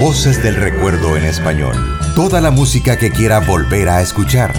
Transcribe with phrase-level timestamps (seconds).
[0.00, 1.74] Voces del Recuerdo en español.
[2.14, 4.52] Toda la música que quiera volver a escuchar.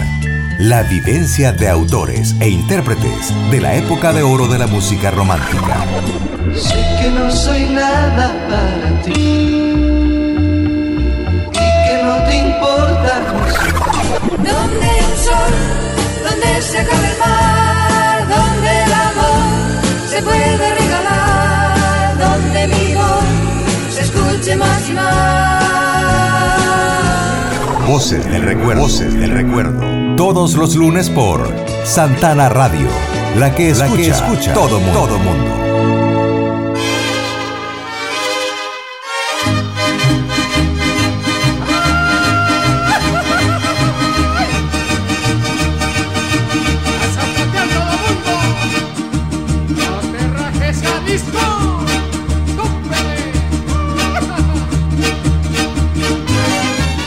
[0.57, 5.85] La vivencia de autores e intérpretes de la época de oro de la música romántica.
[6.55, 9.53] Sé que no soy nada para ti y
[11.53, 13.21] que no te importa
[14.37, 15.53] Donde el sol,
[16.27, 20.76] donde se acaba el mar, donde el amor se puede
[24.57, 25.63] más y más.
[27.87, 28.81] Voces del recuerdo.
[28.81, 30.15] Voces del recuerdo.
[30.15, 31.51] Todos los lunes por
[31.85, 32.87] Santana Radio.
[33.35, 34.99] La que escucha, la que escucha todo mundo.
[34.99, 35.66] Todo mundo.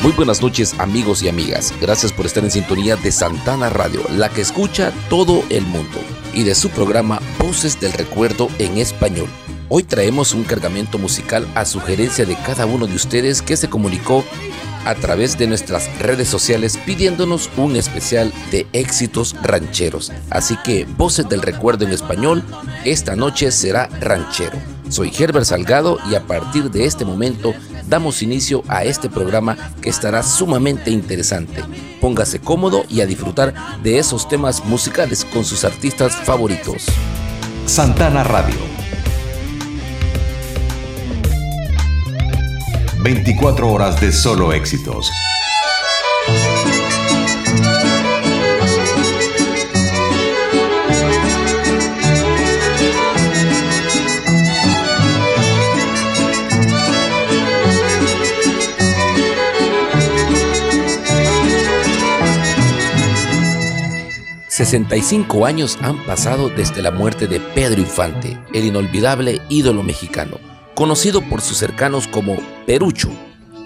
[0.02, 4.30] Muy buenas noches amigos y amigas, gracias por estar en sintonía de Santana Radio, la
[4.30, 5.98] que escucha todo el mundo,
[6.32, 9.28] y de su programa Voces del Recuerdo en español.
[9.68, 14.24] Hoy traemos un cargamento musical a sugerencia de cada uno de ustedes que se comunicó
[14.86, 20.12] a través de nuestras redes sociales pidiéndonos un especial de éxitos rancheros.
[20.30, 22.42] Así que Voces del Recuerdo en español,
[22.86, 24.58] esta noche será ranchero.
[24.88, 27.54] Soy Herbert Salgado y a partir de este momento
[27.90, 31.62] damos inicio a este programa que estará sumamente interesante.
[32.00, 36.86] Póngase cómodo y a disfrutar de esos temas musicales con sus artistas favoritos.
[37.66, 38.56] Santana Radio.
[43.02, 45.10] 24 horas de solo éxitos.
[64.50, 70.38] 65 años han pasado desde la muerte de Pedro Infante, el inolvidable ídolo mexicano,
[70.74, 73.10] conocido por sus cercanos como Perucho.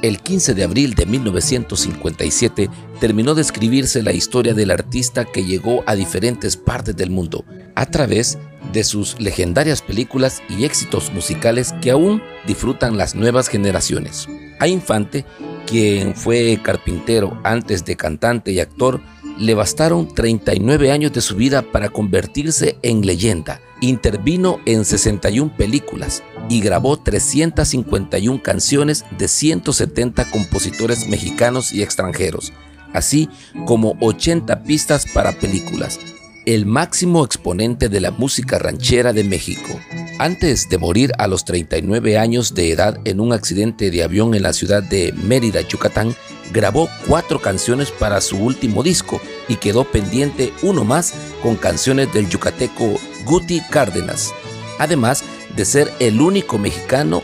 [0.02, 2.68] El 15 de abril de 1957
[3.00, 7.46] terminó de escribirse la historia del artista que llegó a diferentes partes del mundo
[7.76, 8.36] a través
[8.74, 14.28] de sus legendarias películas y éxitos musicales que aún disfrutan las nuevas generaciones.
[14.60, 15.24] A Infante,
[15.66, 19.00] quien fue carpintero antes de cantante y actor,
[19.38, 23.60] le bastaron 39 años de su vida para convertirse en leyenda.
[23.80, 32.52] Intervino en 61 películas y grabó 351 canciones de 170 compositores mexicanos y extranjeros,
[32.92, 33.28] así
[33.66, 35.98] como 80 pistas para películas.
[36.46, 39.80] El máximo exponente de la música ranchera de México.
[40.18, 44.42] Antes de morir a los 39 años de edad en un accidente de avión en
[44.42, 46.14] la ciudad de Mérida, Yucatán,
[46.52, 52.28] grabó cuatro canciones para su último disco y quedó pendiente uno más con canciones del
[52.28, 54.32] yucateco Guti Cárdenas,
[54.78, 55.24] además
[55.56, 57.22] de ser el único mexicano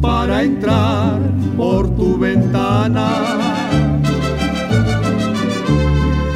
[0.00, 1.18] Para entrar
[1.56, 3.08] por tu ventana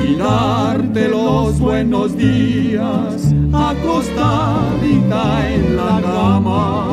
[0.07, 5.25] y darte los buenos días acostadita
[5.55, 6.87] en la cama.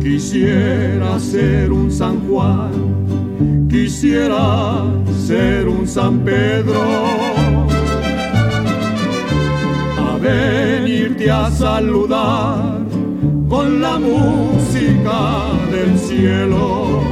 [0.00, 4.84] Quisiera ser un San Juan, quisiera
[5.26, 7.34] ser un San Pedro
[11.30, 12.80] a saludar
[13.48, 17.02] con la música del cielo.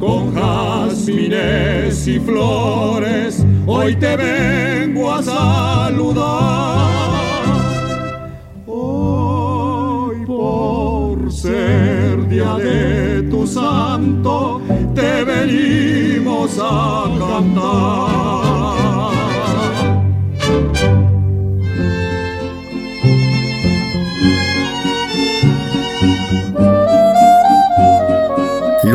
[0.00, 6.90] Con jazmines y flores, hoy te vengo a saludar.
[8.66, 14.60] Hoy por ser día de tu santo,
[14.94, 18.43] te venimos a cantar.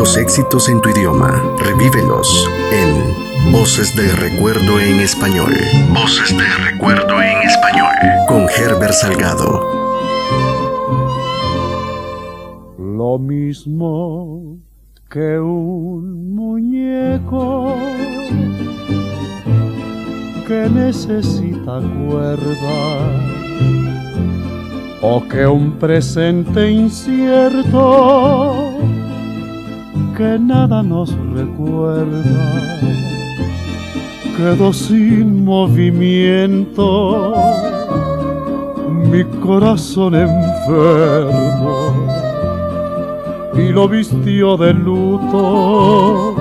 [0.10, 5.54] Los éxitos en tu idioma, revívelos en Voces de Recuerdo en Español.
[5.94, 7.94] Voces de Recuerdo en Español.
[8.28, 9.62] Con Herbert Salgado.
[12.80, 14.58] Lo mismo
[15.12, 17.78] que un muñeco
[20.48, 23.12] que necesita cuerda
[25.04, 27.70] o que un presente incierto
[30.20, 32.62] que nada nos recuerda.
[34.36, 37.34] Quedó sin movimiento
[39.12, 41.94] mi corazón enfermo
[43.56, 46.36] y lo vistió de luto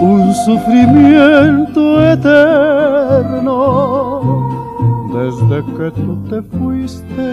[0.00, 3.52] un sufrimiento eterno
[5.12, 7.28] desde que tú te fuiste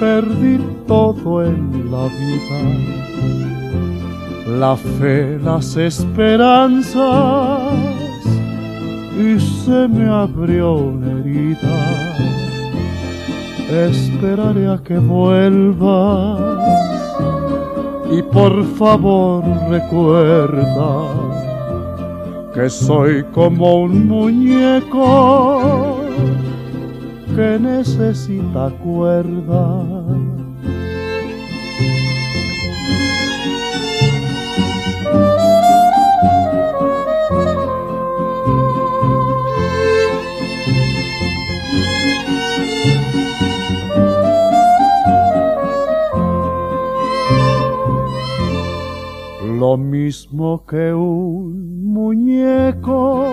[0.00, 2.60] perdí todo en la vida,
[4.58, 7.72] la fe, las esperanzas,
[9.16, 12.08] y se me abrió una herida.
[13.70, 16.40] Esperaré a que vuelvas
[18.10, 21.28] y por favor recuerda
[22.54, 25.98] que soy como un muñeco
[27.36, 29.84] que necesita cuerda.
[49.58, 53.24] Lo mismo que un muñeco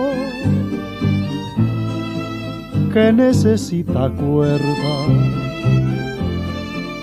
[2.92, 4.96] que necesita cuerda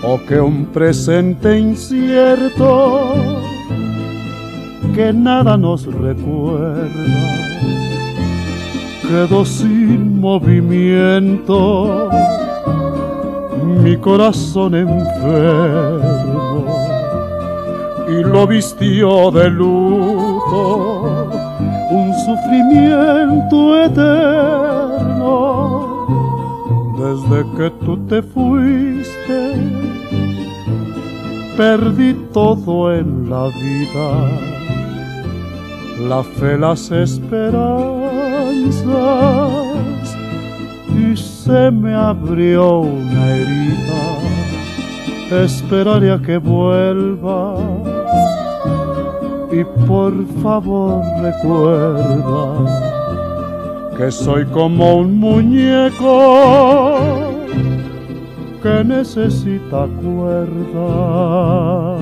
[0.02, 3.04] o que un presente incierto
[4.94, 6.90] que nada nos recuerda
[9.08, 12.10] quedó sin movimiento.
[13.82, 16.24] Mi corazón enfermo
[18.08, 21.28] y lo vistió de luto.
[21.90, 25.24] Un sufrimiento eterno.
[26.98, 29.54] Desde que tú te fuiste,
[31.56, 34.30] perdí todo en la vida,
[36.08, 38.13] la fe, las esperanzas,
[40.96, 44.02] y se me abrió una herida.
[45.44, 47.56] Esperaré a que vuelva
[49.50, 52.84] y por favor recuerda
[53.96, 56.64] que soy como un muñeco
[58.62, 61.98] que necesita cuerda.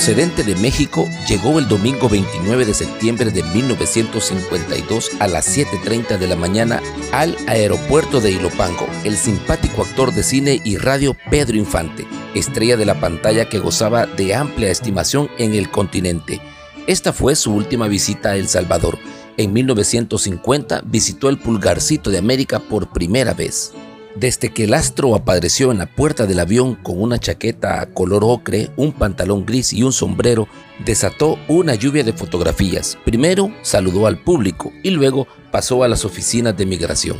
[0.00, 6.26] Procedente de México, llegó el domingo 29 de septiembre de 1952 a las 7.30 de
[6.26, 6.80] la mañana
[7.12, 12.86] al aeropuerto de Ilopango, el simpático actor de cine y radio Pedro Infante, estrella de
[12.86, 16.40] la pantalla que gozaba de amplia estimación en el continente.
[16.86, 18.98] Esta fue su última visita a El Salvador.
[19.36, 23.74] En 1950 visitó el Pulgarcito de América por primera vez.
[24.16, 28.70] Desde que el astro apareció en la puerta del avión con una chaqueta color ocre,
[28.76, 30.48] un pantalón gris y un sombrero,
[30.84, 32.98] desató una lluvia de fotografías.
[33.04, 37.18] Primero saludó al público y luego pasó a las oficinas de migración.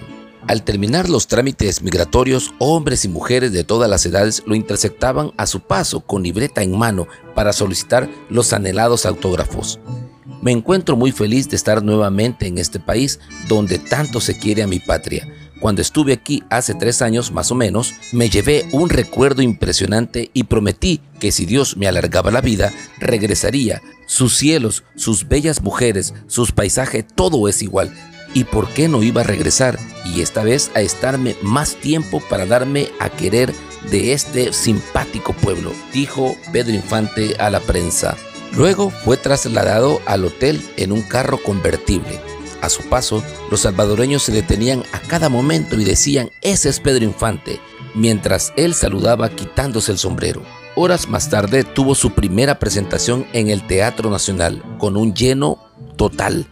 [0.48, 5.46] Al terminar los trámites migratorios, hombres y mujeres de todas las edades lo interceptaban a
[5.46, 7.06] su paso con libreta en mano
[7.36, 9.78] para solicitar los anhelados autógrafos.
[10.42, 14.66] Me encuentro muy feliz de estar nuevamente en este país donde tanto se quiere a
[14.66, 15.28] mi patria
[15.60, 20.44] cuando estuve aquí hace tres años más o menos, me llevé un recuerdo impresionante y
[20.44, 23.82] prometí que si Dios me alargaba la vida, regresaría.
[24.06, 27.94] Sus cielos, sus bellas mujeres, sus paisajes, todo es igual.
[28.32, 29.78] ¿Y por qué no iba a regresar?
[30.06, 33.52] Y esta vez a estarme más tiempo para darme a querer
[33.90, 38.16] de este simpático pueblo, dijo Pedro Infante a la prensa.
[38.56, 42.20] Luego fue trasladado al hotel en un carro convertible.
[42.60, 47.04] A su paso, los salvadoreños se detenían a cada momento y decían, ese es Pedro
[47.04, 47.60] Infante,
[47.94, 50.42] mientras él saludaba quitándose el sombrero.
[50.76, 55.58] Horas más tarde tuvo su primera presentación en el Teatro Nacional, con un lleno
[55.96, 56.46] total.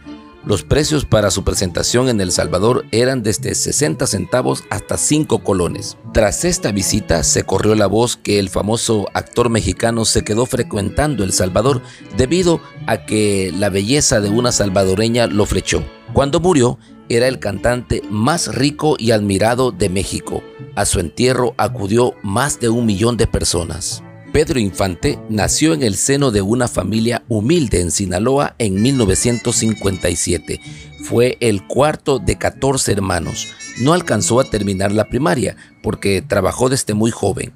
[0.49, 5.95] Los precios para su presentación en El Salvador eran desde 60 centavos hasta 5 colones.
[6.11, 11.23] Tras esta visita se corrió la voz que el famoso actor mexicano se quedó frecuentando
[11.23, 11.83] El Salvador
[12.17, 15.83] debido a que la belleza de una salvadoreña lo flechó.
[16.13, 16.79] Cuando murió,
[17.09, 20.41] era el cantante más rico y admirado de México.
[20.73, 24.01] A su entierro acudió más de un millón de personas.
[24.31, 30.61] Pedro Infante nació en el seno de una familia humilde en Sinaloa en 1957.
[31.03, 33.47] Fue el cuarto de 14 hermanos.
[33.79, 37.53] No alcanzó a terminar la primaria porque trabajó desde muy joven.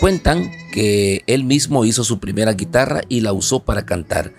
[0.00, 4.32] Cuentan que él mismo hizo su primera guitarra y la usó para cantar.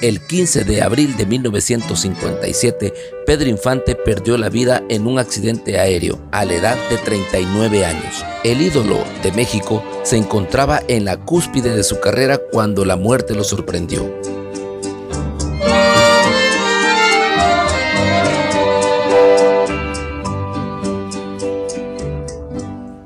[0.00, 2.94] El 15 de abril de 1957,
[3.26, 8.24] Pedro Infante perdió la vida en un accidente aéreo a la edad de 39 años.
[8.42, 13.34] El ídolo de México se encontraba en la cúspide de su carrera cuando la muerte
[13.34, 14.10] lo sorprendió.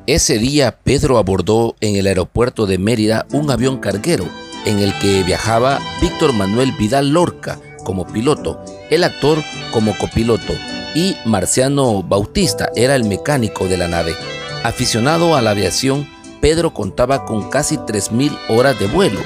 [0.07, 4.27] Ese día Pedro abordó en el aeropuerto de Mérida un avión carguero
[4.67, 10.53] en el que viajaba Víctor Manuel Vidal Lorca como piloto, el actor como copiloto
[10.95, 14.15] y Marciano Bautista era el mecánico de la nave.
[14.63, 16.09] Aficionado a la aviación,
[16.45, 19.19] Pedro contaba con casi 3.000 horas de vuelo.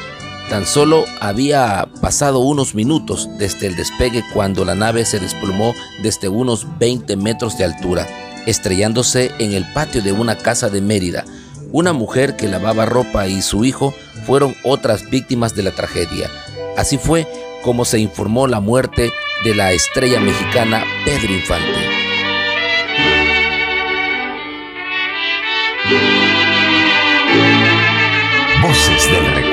[0.51, 6.29] Tan solo había pasado unos minutos desde el despegue cuando la nave se desplomó desde
[6.29, 8.07] unos 20 metros de altura,
[8.47, 11.25] estrellándose en el patio de una casa de Mérida.
[11.73, 13.93] Una mujer que lavaba ropa y su hijo
[14.25, 16.31] fueron otras víctimas de la tragedia.
[16.77, 17.27] Así fue
[17.65, 22.08] como se informó la muerte de la estrella mexicana Pedro Infante.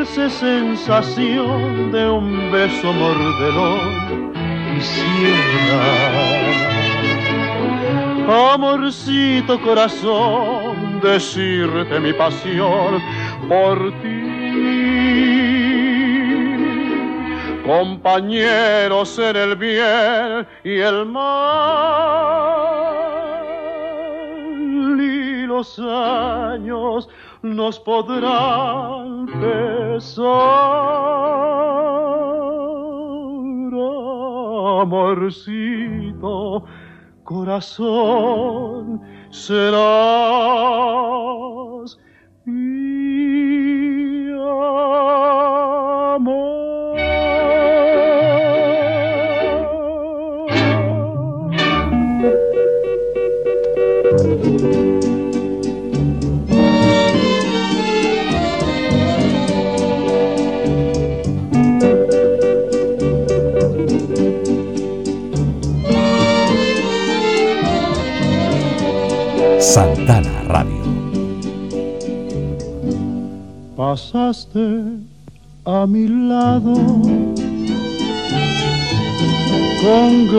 [0.00, 4.32] Dulce sensación de un beso mordelón
[4.74, 6.14] quisiera.
[8.54, 13.02] Amorcito corazón, decirte mi pasión
[13.46, 14.20] por ti.
[17.66, 21.50] Compañeros en el bien y el mal
[24.98, 27.06] y los años
[27.42, 31.10] nos podrán pesar.
[34.80, 36.64] Amorcito,
[37.24, 39.80] corazón, serás
[42.46, 44.30] mi
[46.14, 46.69] amor.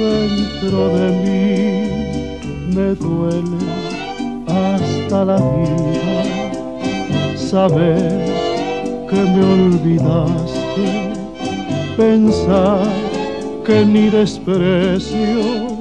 [0.00, 1.40] dentro de mí.
[2.74, 3.62] Me duele
[4.46, 6.20] hasta la vida
[7.36, 8.24] saber
[9.08, 10.88] que me olvidaste,
[11.96, 12.86] pensar
[13.66, 15.80] que ni desprecios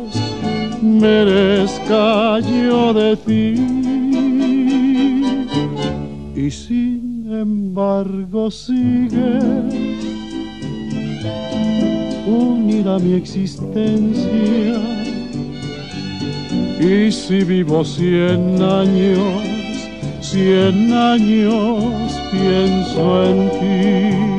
[0.81, 3.55] merezca yo de ti
[6.35, 9.88] y sin embargo sigue
[12.29, 14.79] unida mi existencia.
[16.79, 19.43] Y si vivo cien años,
[20.21, 24.38] cien años pienso en ti.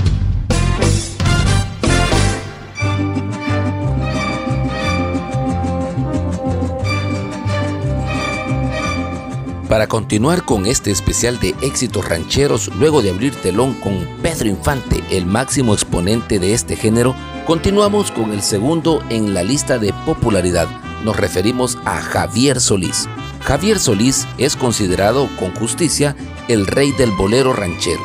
[9.71, 15.01] Para continuar con este especial de éxitos rancheros, luego de abrir telón con Pedro Infante,
[15.11, 20.67] el máximo exponente de este género, continuamos con el segundo en la lista de popularidad.
[21.05, 23.07] Nos referimos a Javier Solís.
[23.39, 26.17] Javier Solís es considerado con justicia
[26.49, 28.01] el rey del bolero ranchero.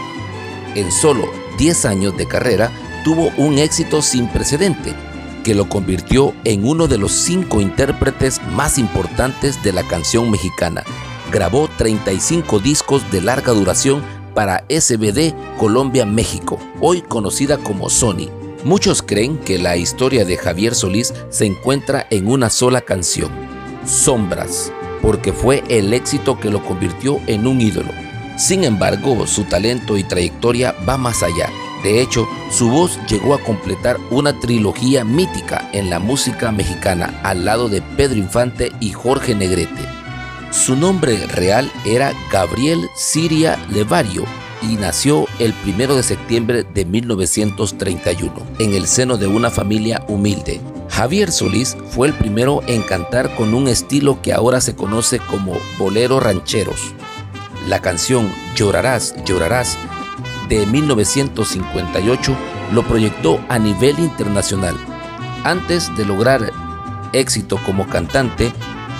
[0.76, 1.24] En solo
[1.58, 2.70] 10 años de carrera
[3.02, 4.94] tuvo un éxito sin precedente
[5.42, 10.84] que lo convirtió en uno de los cinco intérpretes más importantes de la canción mexicana
[11.30, 14.02] grabó 35 discos de larga duración
[14.34, 18.28] para SBD Colombia México, hoy conocida como Sony.
[18.64, 23.30] Muchos creen que la historia de Javier Solís se encuentra en una sola canción,
[23.86, 27.90] Sombras, porque fue el éxito que lo convirtió en un ídolo.
[28.36, 31.48] Sin embargo, su talento y trayectoria va más allá.
[31.82, 37.44] De hecho, su voz llegó a completar una trilogía mítica en la música mexicana al
[37.44, 39.95] lado de Pedro Infante y Jorge Negrete.
[40.50, 44.24] Su nombre real era Gabriel Siria Levario
[44.62, 50.60] y nació el 1 de septiembre de 1931 en el seno de una familia humilde.
[50.88, 55.58] Javier Solís fue el primero en cantar con un estilo que ahora se conoce como
[55.78, 56.94] bolero rancheros.
[57.68, 59.76] La canción Llorarás, llorarás
[60.48, 62.36] de 1958
[62.72, 64.76] lo proyectó a nivel internacional.
[65.44, 66.52] Antes de lograr
[67.12, 68.52] éxito como cantante,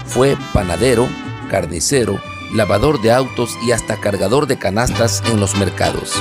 [0.06, 1.08] fue panadero,
[1.48, 2.20] carnicero,
[2.52, 6.12] lavador de autos y hasta cargador de canastas en los mercados.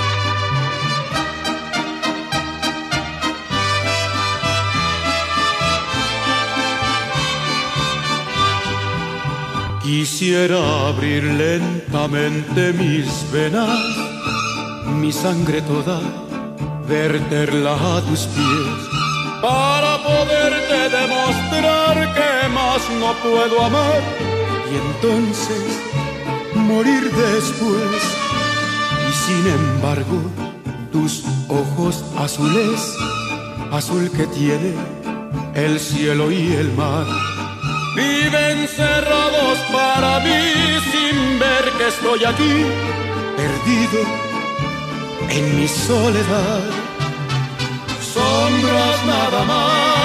[9.83, 13.79] Quisiera abrir lentamente mis venas,
[14.87, 15.99] mi sangre toda,
[16.87, 24.34] verterla a tus pies, para poderte demostrar que más no puedo amar
[24.83, 25.63] entonces
[26.55, 28.01] morir después.
[29.07, 30.21] Y sin embargo,
[30.91, 32.81] tus ojos azules,
[33.71, 34.73] azul que tiene
[35.53, 37.05] el cielo y el mar,
[37.95, 40.41] viven cerrados para mí
[40.91, 42.65] sin ver que estoy aquí,
[43.37, 44.01] perdido
[45.29, 46.61] en mi soledad.
[48.13, 50.04] Sombras nada más,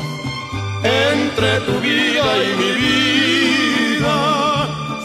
[0.83, 4.17] entre tu vida y mi vida.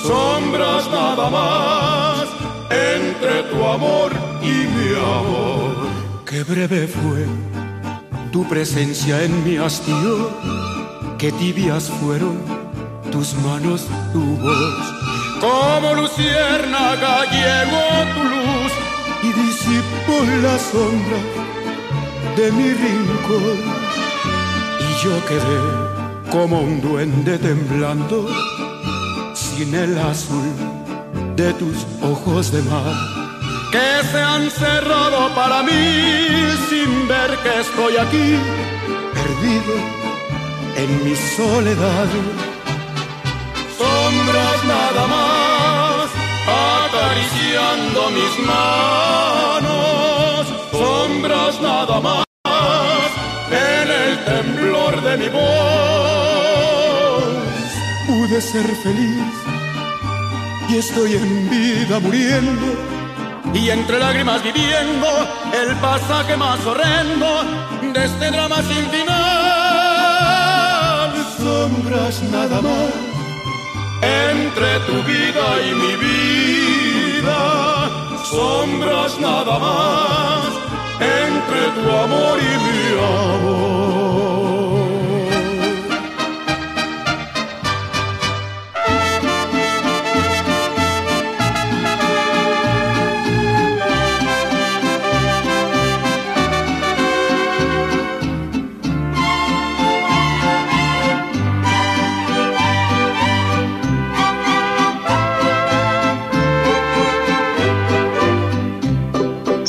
[0.02, 2.28] Sombras nada más
[2.70, 4.12] entre tu amor
[4.42, 5.86] y mi amor.
[6.24, 7.26] Qué breve fue
[8.32, 10.30] tu presencia en mi hastío,
[11.18, 12.36] qué tibias fueron
[13.10, 14.96] tus manos, tu voz.
[15.40, 18.72] Como luciérnaga llegó tu luz
[19.22, 21.20] y disipó la sombra
[22.36, 23.86] de mi rincón.
[25.02, 25.61] Yo quedé
[26.30, 28.28] como un duende temblando
[29.35, 30.54] sin el azul
[31.37, 32.94] de tus ojos de mar.
[33.70, 35.72] Que se han cerrado para mí
[36.70, 38.38] sin ver que estoy aquí
[39.12, 39.74] perdido
[40.76, 42.09] en mi soledad.
[43.76, 46.09] Sombras nada más
[46.87, 52.25] acariciando mis manos, sombras nada más
[55.16, 55.46] mi voz.
[58.07, 59.33] Pude ser feliz
[60.68, 62.96] y estoy en vida muriendo
[63.55, 65.07] y entre lágrimas viviendo
[65.52, 67.44] el pasaje más horrendo
[67.92, 69.07] de este drama sin final.
[71.38, 72.92] Sombras nada más
[74.02, 77.40] entre tu vida y mi vida.
[78.24, 80.44] Sombras nada más
[81.00, 84.65] entre tu amor y mi amor.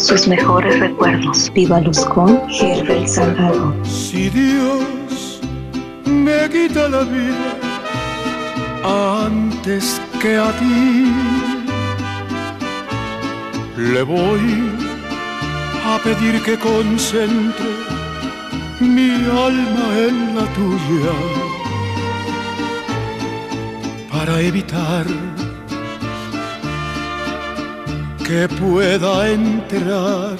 [0.08, 1.52] Sus mejores recuerdos.
[1.54, 3.74] Viva Luz con Herbert Salgado.
[3.84, 5.41] Si Dios
[6.06, 7.50] me quita la vida
[9.26, 11.12] antes que a ti,
[13.78, 14.48] Le voy
[15.86, 17.72] a pedir que concentre
[18.80, 19.12] mi
[19.50, 21.15] alma en la tuya
[24.12, 25.06] para evitar
[28.28, 30.36] que pueda entrar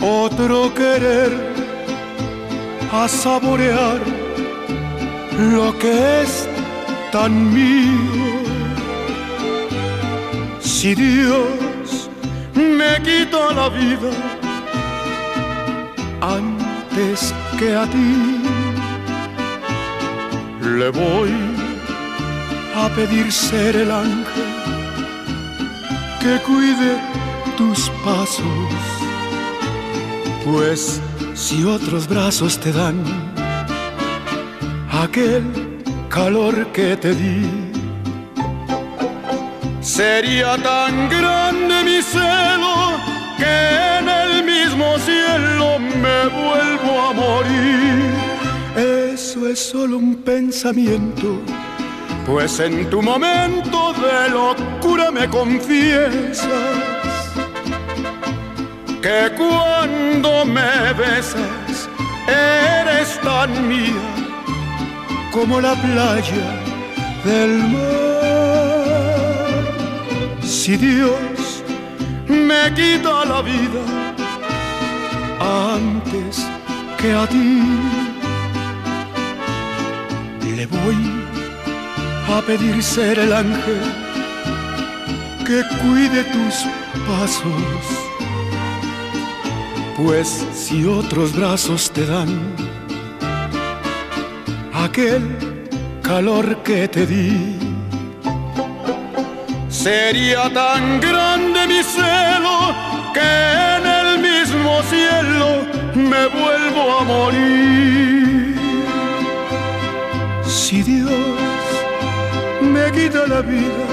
[0.00, 1.30] otro querer
[2.92, 4.00] a saborear
[5.52, 6.48] lo que es
[7.12, 8.32] tan mío.
[10.60, 12.10] Si Dios
[12.54, 14.12] me quita la vida
[16.20, 18.40] antes que a ti,
[20.78, 21.32] le voy
[22.74, 24.55] a pedir ser el ángel
[26.26, 26.92] que cuide
[27.56, 28.70] tus pasos,
[30.44, 31.00] pues
[31.34, 32.96] si otros brazos te dan
[35.04, 35.44] aquel
[36.08, 37.46] calor que te di,
[39.80, 42.76] sería tan grande mi celo
[43.40, 43.56] que
[43.98, 47.96] en el mismo cielo me vuelvo a morir.
[49.14, 51.28] Eso es solo un pensamiento
[52.26, 56.48] pues en tu momento de locura me confiesas
[59.00, 61.88] que cuando me besas
[62.26, 64.16] eres tan mía
[65.30, 66.46] como la playa
[67.24, 67.86] del mar.
[70.42, 71.62] Si Dios
[72.26, 73.82] me quita la vida
[75.74, 76.44] antes
[76.98, 77.62] que a ti,
[80.56, 81.15] le voy
[82.28, 83.80] a pedir ser el ángel
[85.46, 86.54] que cuide tus
[87.06, 87.82] pasos.
[89.96, 92.28] Pues si otros brazos te dan
[94.74, 95.22] aquel
[96.02, 97.58] calor que te di,
[99.68, 102.74] sería tan grande mi celo
[103.14, 103.30] que
[103.76, 105.48] en el mismo cielo
[105.94, 108.56] me vuelvo a morir.
[110.44, 111.35] Si Dios
[112.96, 113.84] quita la vida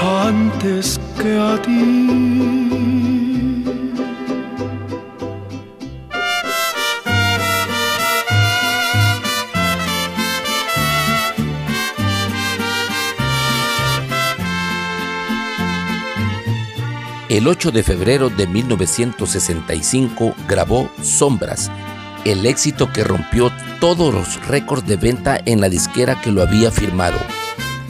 [0.00, 2.34] antes que a ti.
[17.30, 21.70] El 8 de febrero de 1965 grabó Sombras,
[22.24, 26.70] el éxito que rompió todos los récords de venta en la disquera que lo había
[26.70, 27.18] firmado.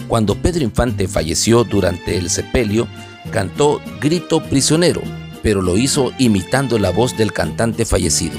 [0.09, 2.87] Cuando Pedro Infante falleció durante el sepelio,
[3.31, 5.01] cantó Grito Prisionero,
[5.43, 8.39] pero lo hizo imitando la voz del cantante fallecido.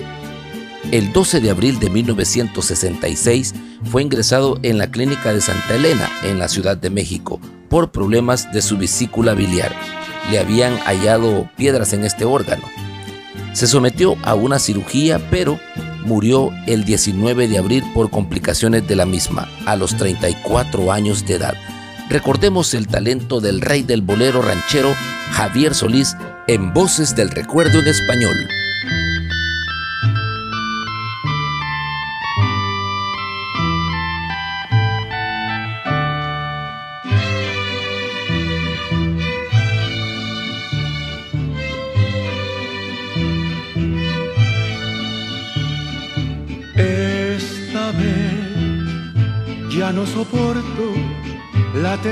[0.92, 6.38] El 12 de abril de 1966 fue ingresado en la clínica de Santa Elena, en
[6.38, 9.76] la Ciudad de México, por problemas de su vesícula biliar.
[10.30, 12.64] Le habían hallado piedras en este órgano.
[13.54, 15.60] Se sometió a una cirugía, pero
[16.06, 21.36] murió el 19 de abril por complicaciones de la misma, a los 34 años de
[21.36, 21.56] edad.
[22.10, 24.94] Recordemos el talento del rey del bolero ranchero
[25.32, 26.16] Javier Solís
[26.48, 28.65] en Voces del Recuerdo en Español.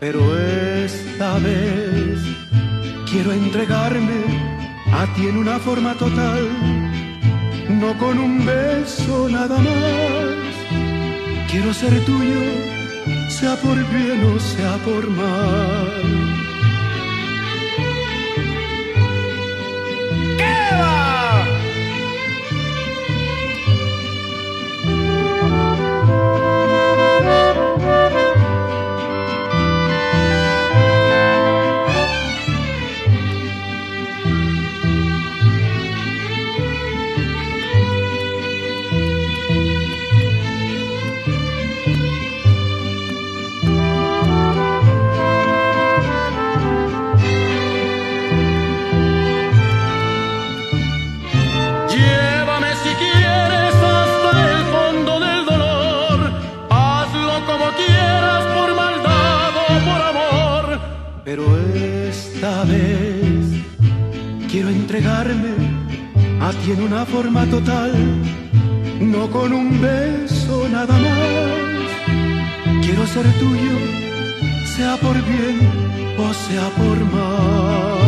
[0.00, 2.18] Pero esta vez
[3.10, 4.22] quiero entregarme
[4.92, 6.48] a ti en una forma total,
[7.68, 11.50] no con un beso nada más.
[11.50, 12.40] Quiero ser tuyo
[13.28, 16.17] sea por bien o sea por mal.
[62.64, 63.64] Vez.
[64.50, 65.54] Quiero entregarme
[66.40, 67.92] a ti en una forma total,
[69.00, 72.84] no con un beso nada más.
[72.84, 73.76] Quiero ser tuyo,
[74.76, 75.58] sea por bien
[76.18, 77.98] o sea por mal.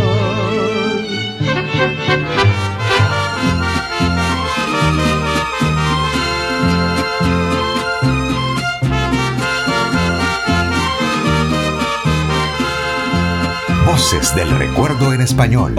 [14.00, 15.74] Voces del recuerdo en español.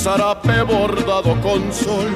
[0.00, 2.08] Zarape bordado con sol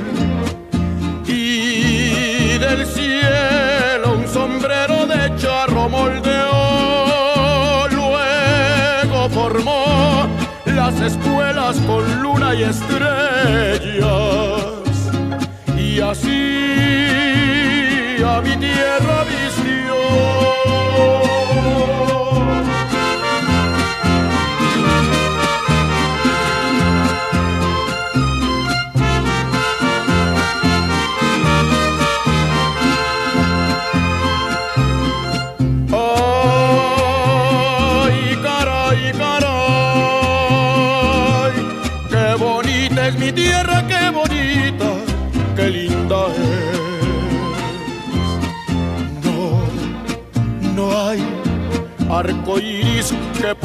[1.27, 7.87] y del cielo un sombrero de charro moldeó.
[7.91, 10.27] Luego formó
[10.65, 14.05] las espuelas con luna y estrellas
[15.77, 16.35] y así
[18.27, 18.94] a mi tierra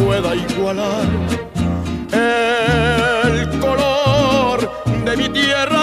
[0.09, 1.07] pueda igualar
[3.31, 5.78] el color de mi tierra,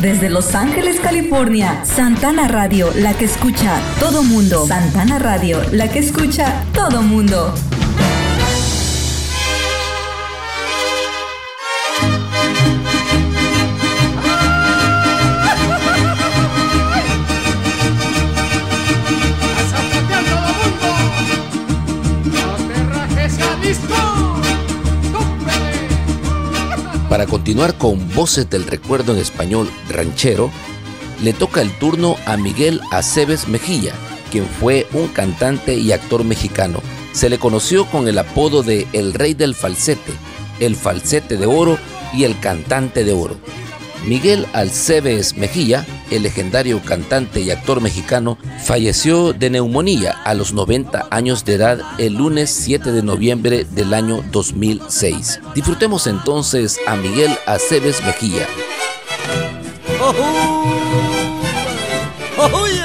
[0.00, 4.66] desde Los Ángeles, California, Santana Radio, la que escucha todo mundo.
[4.66, 7.54] Santana Radio, la que escucha todo mundo.
[27.60, 30.50] Con Voces del Recuerdo en español ranchero,
[31.22, 33.92] le toca el turno a Miguel Aceves Mejía,
[34.30, 36.80] quien fue un cantante y actor mexicano.
[37.12, 40.12] Se le conoció con el apodo de El Rey del Falsete,
[40.58, 41.78] El Falsete de Oro
[42.14, 43.36] y El Cantante de Oro.
[44.06, 51.08] Miguel Alceves Mejía, el legendario cantante y actor mexicano, falleció de neumonía a los 90
[51.10, 55.40] años de edad el lunes 7 de noviembre del año 2006.
[55.54, 58.46] Disfrutemos entonces a Miguel Aceves Mejía.
[62.52, 62.80] ¡Oye!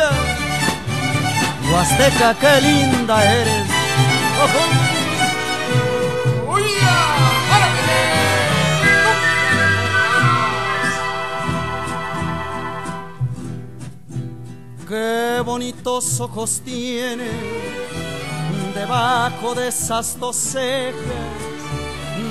[1.72, 4.95] Huasteca, qué linda eres.
[15.36, 17.30] Qué bonitos ojos tiene
[18.74, 20.96] debajo de esas dos cejas,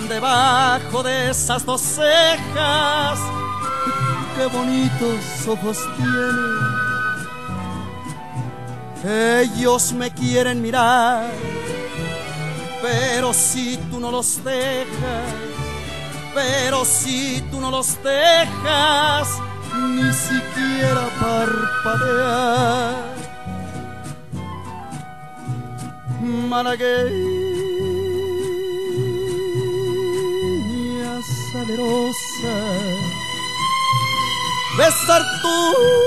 [0.08, 3.18] debajo de esas dos cejas.
[4.34, 5.78] Qué bonitos ojos
[9.02, 9.42] tiene.
[9.42, 11.30] Ellos me quieren mirar,
[12.80, 15.34] pero si tú no los dejas,
[16.32, 19.28] pero si tú no los dejas,
[19.88, 23.14] ni siquiera parpadear.
[26.24, 27.14] Malagueña
[31.52, 32.56] salerosa,
[34.78, 36.04] besar tus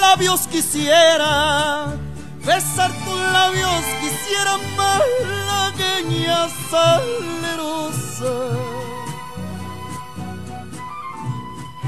[0.00, 1.96] labios quisiera,
[2.44, 5.33] besar tus labios quisiera más
[6.70, 8.34] salerosa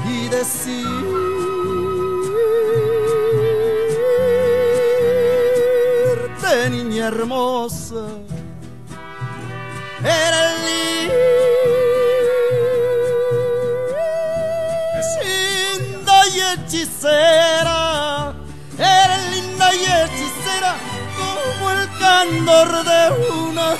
[0.05, 0.87] y decirte
[6.69, 8.05] niña hermosa
[10.03, 10.57] era el
[15.23, 18.33] linda y hechicera,
[18.77, 20.75] era linda y hechicera
[21.17, 23.75] como el candor de una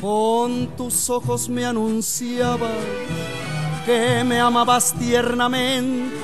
[0.00, 2.70] Con tus ojos me anunciabas
[3.84, 6.23] que me amabas tiernamente,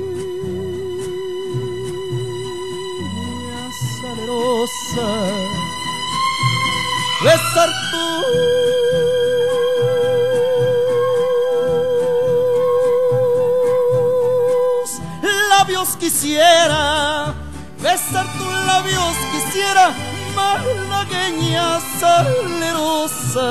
[4.51, 5.07] salerosa,
[7.23, 8.25] besar tus
[15.49, 17.33] labios quisiera,
[17.81, 19.93] besar tus labios quisiera,
[20.35, 23.49] malagueña salerosa.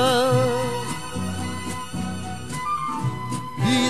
[3.65, 3.89] Y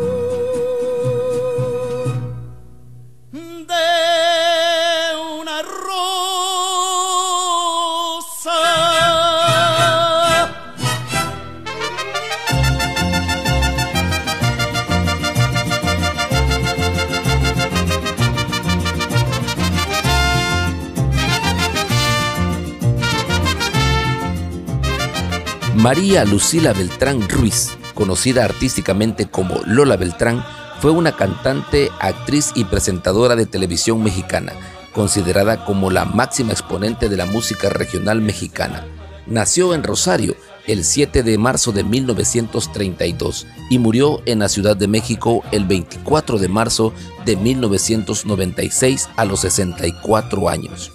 [25.81, 30.45] María Lucila Beltrán Ruiz, conocida artísticamente como Lola Beltrán,
[30.79, 34.53] fue una cantante, actriz y presentadora de televisión mexicana,
[34.93, 38.85] considerada como la máxima exponente de la música regional mexicana.
[39.25, 40.35] Nació en Rosario
[40.67, 46.37] el 7 de marzo de 1932 y murió en la Ciudad de México el 24
[46.37, 46.93] de marzo
[47.25, 50.91] de 1996 a los 64 años.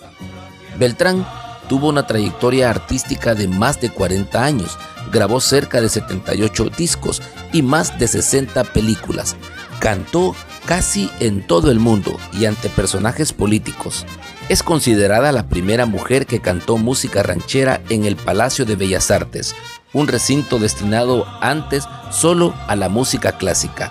[0.78, 1.26] Beltrán
[1.68, 4.78] tuvo una trayectoria artística de más de 40 años,
[5.12, 9.36] grabó cerca de 78 discos y más de 60 películas.
[9.78, 10.34] Cantó
[10.66, 14.04] casi en todo el mundo y ante personajes políticos.
[14.48, 19.54] Es considerada la primera mujer que cantó música ranchera en el Palacio de Bellas Artes,
[19.92, 23.90] un recinto destinado antes solo a la música clásica.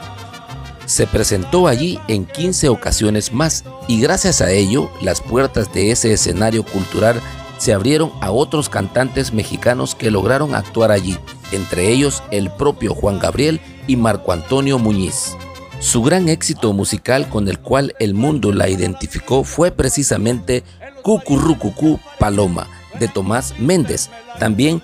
[0.86, 6.14] Se presentó allí en 15 ocasiones más y gracias a ello las puertas de ese
[6.14, 7.22] escenario cultural
[7.58, 11.18] se abrieron a otros cantantes mexicanos que lograron actuar allí,
[11.52, 15.36] entre ellos el propio Juan Gabriel y Marco Antonio Muñiz.
[15.80, 20.64] Su gran éxito musical con el cual el mundo la identificó fue precisamente
[21.04, 22.68] Cucurrucucú Paloma
[23.00, 24.10] de Tomás Méndez.
[24.40, 24.82] También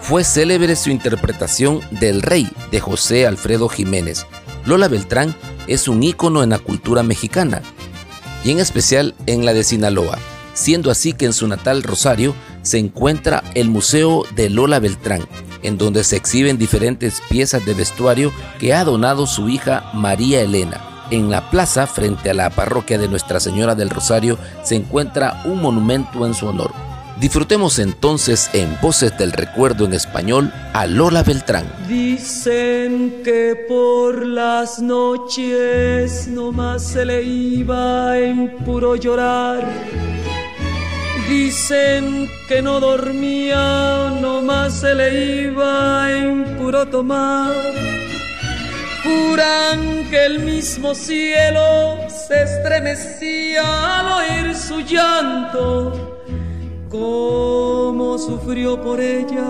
[0.00, 4.26] fue célebre su interpretación del Rey de José Alfredo Jiménez.
[4.66, 5.34] Lola Beltrán
[5.66, 7.62] es un ícono en la cultura mexicana
[8.44, 10.18] y en especial en la de Sinaloa,
[10.54, 15.26] siendo así que en su natal Rosario se encuentra el Museo de Lola Beltrán,
[15.62, 20.80] en donde se exhiben diferentes piezas de vestuario que ha donado su hija María Elena.
[21.10, 25.60] En la plaza, frente a la parroquia de Nuestra Señora del Rosario, se encuentra un
[25.60, 26.72] monumento en su honor.
[27.20, 31.66] Disfrutemos entonces en Voces del Recuerdo en español a Lola Beltrán.
[31.86, 39.70] Dicen que por las noches nomás se le iba en puro llorar.
[41.28, 47.54] Dicen que no dormía, nomás se le iba en puro tomar.
[49.02, 56.20] juran que el mismo cielo se estremecía al oír su llanto,
[56.88, 59.48] cómo sufrió por ella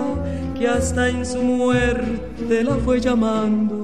[0.57, 3.83] que hasta en su muerte la fue llamando.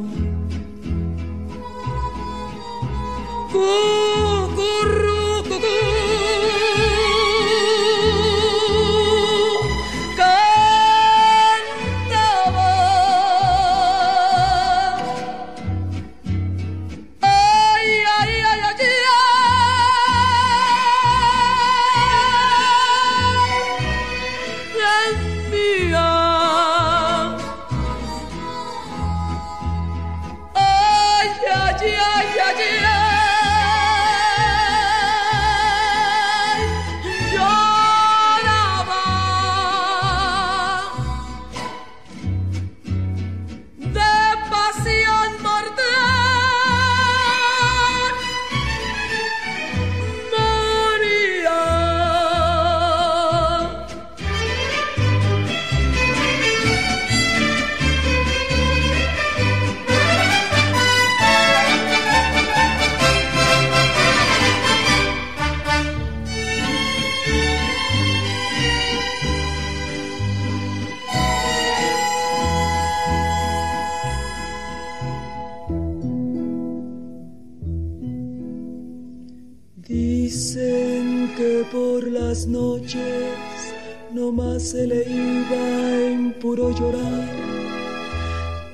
[84.60, 85.64] Se le iba
[86.12, 87.28] en puro llorar.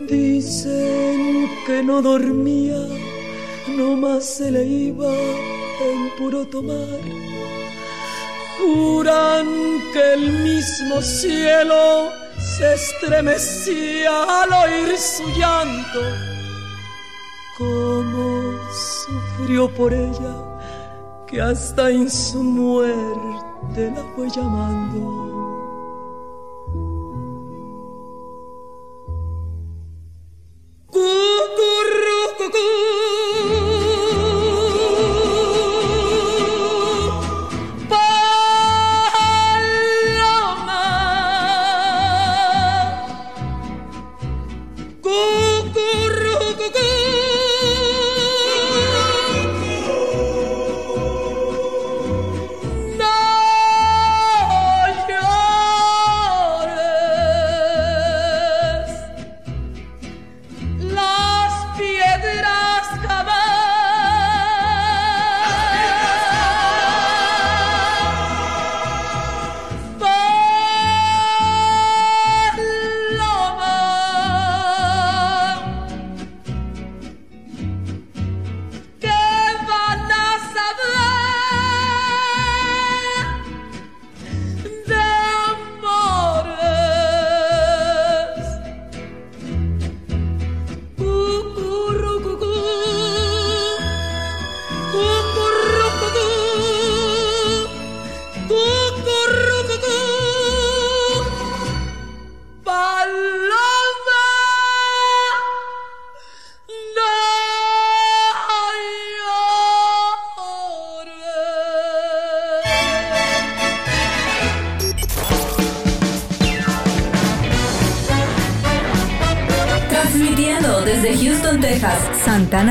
[0.01, 2.81] Dicen que no dormía,
[3.77, 5.13] no más se le iba
[5.91, 6.99] en puro tomar.
[8.57, 9.47] Juran
[9.93, 12.09] que el mismo cielo
[12.57, 16.01] se estremecía al oír su llanto.
[17.57, 18.59] Cómo
[19.05, 20.35] sufrió por ella,
[21.27, 25.25] que hasta en su muerte la fue llamando.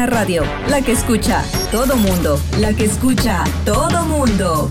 [0.07, 4.69] Radio, la que escucha todo mundo, la que escucha todo mundo.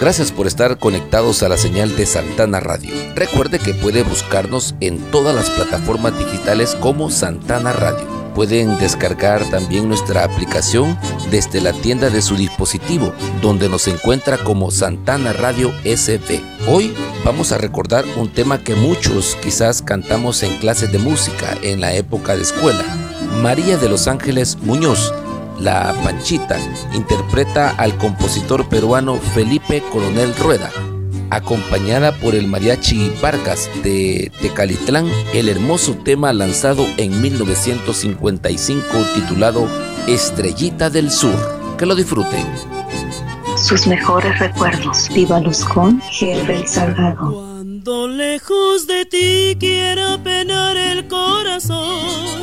[0.00, 2.94] Gracias por estar conectados a la señal de Santana Radio.
[3.14, 9.88] Recuerde que puede buscarnos en todas las plataformas digitales como Santana Radio Pueden descargar también
[9.88, 10.96] nuestra aplicación
[11.28, 16.57] desde la tienda de su dispositivo, donde nos encuentra como Santana Radio SB.
[16.70, 16.92] Hoy
[17.24, 21.94] vamos a recordar un tema que muchos quizás cantamos en clases de música en la
[21.94, 22.84] época de escuela.
[23.42, 25.14] María de los Ángeles Muñoz,
[25.58, 26.58] la Panchita,
[26.92, 30.70] interpreta al compositor peruano Felipe Coronel Rueda
[31.30, 39.68] acompañada por el mariachi Vargas de Tecalitlán, el hermoso tema lanzado en 1955 titulado
[40.06, 41.76] Estrellita del Sur.
[41.76, 42.77] Que lo disfruten.
[43.62, 45.08] Sus mejores recuerdos.
[45.14, 46.00] Viva Luz con
[46.66, 47.32] Salgado.
[47.32, 52.40] Cuando lejos de ti quiera penar el corazón,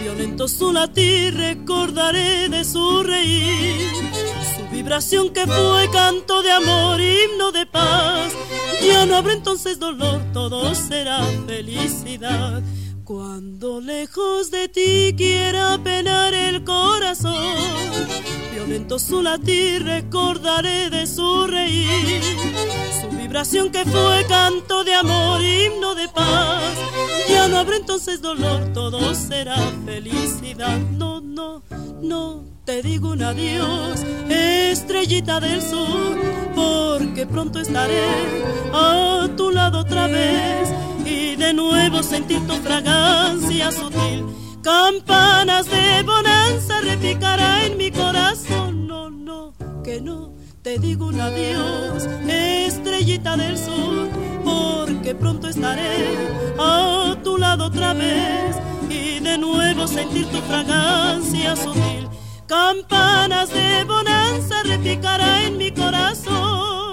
[0.00, 3.90] violento su latir recordaré de su reír
[4.82, 8.32] vibración que fue canto de amor, himno de paz.
[8.82, 12.62] Ya no habrá entonces dolor, todo será felicidad.
[13.04, 17.58] Cuando lejos de ti quiera penar el corazón,
[18.52, 22.22] violento su latir recordaré de su reír.
[23.00, 26.62] Su vibración que fue canto de amor, himno de paz.
[27.28, 30.78] Ya no habrá entonces dolor, todo será felicidad.
[30.78, 31.62] No, no,
[32.02, 36.16] no te digo un adiós, estrellita del sur,
[36.54, 38.04] porque pronto estaré
[38.72, 40.68] a tu lado otra vez
[41.04, 44.24] y de nuevo sentir tu fragancia sutil.
[44.62, 50.34] Campanas de bonanza repicará en mi corazón, no, no, que no.
[50.62, 54.08] Te digo un adiós, estrellita del sur,
[54.44, 56.16] porque pronto estaré
[56.58, 58.56] a tu lado otra vez
[58.90, 62.10] y de nuevo sentir tu fragancia sutil
[62.50, 66.89] campanas de bonanza repicará en mi corazón.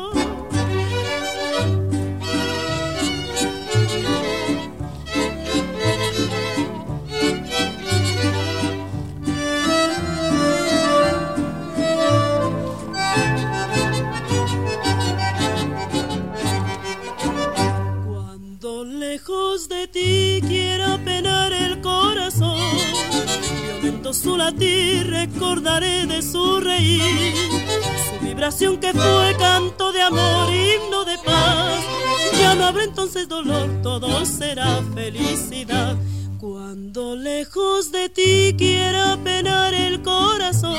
[19.18, 22.58] Lejos de ti quiera penar el corazón
[24.14, 27.02] su latir recordaré de su reír,
[28.10, 31.84] su vibración que fue canto de amor, himno de paz.
[32.40, 35.96] Ya no habrá entonces dolor, todo será felicidad.
[36.40, 40.78] Cuando lejos de ti quiera penar el corazón,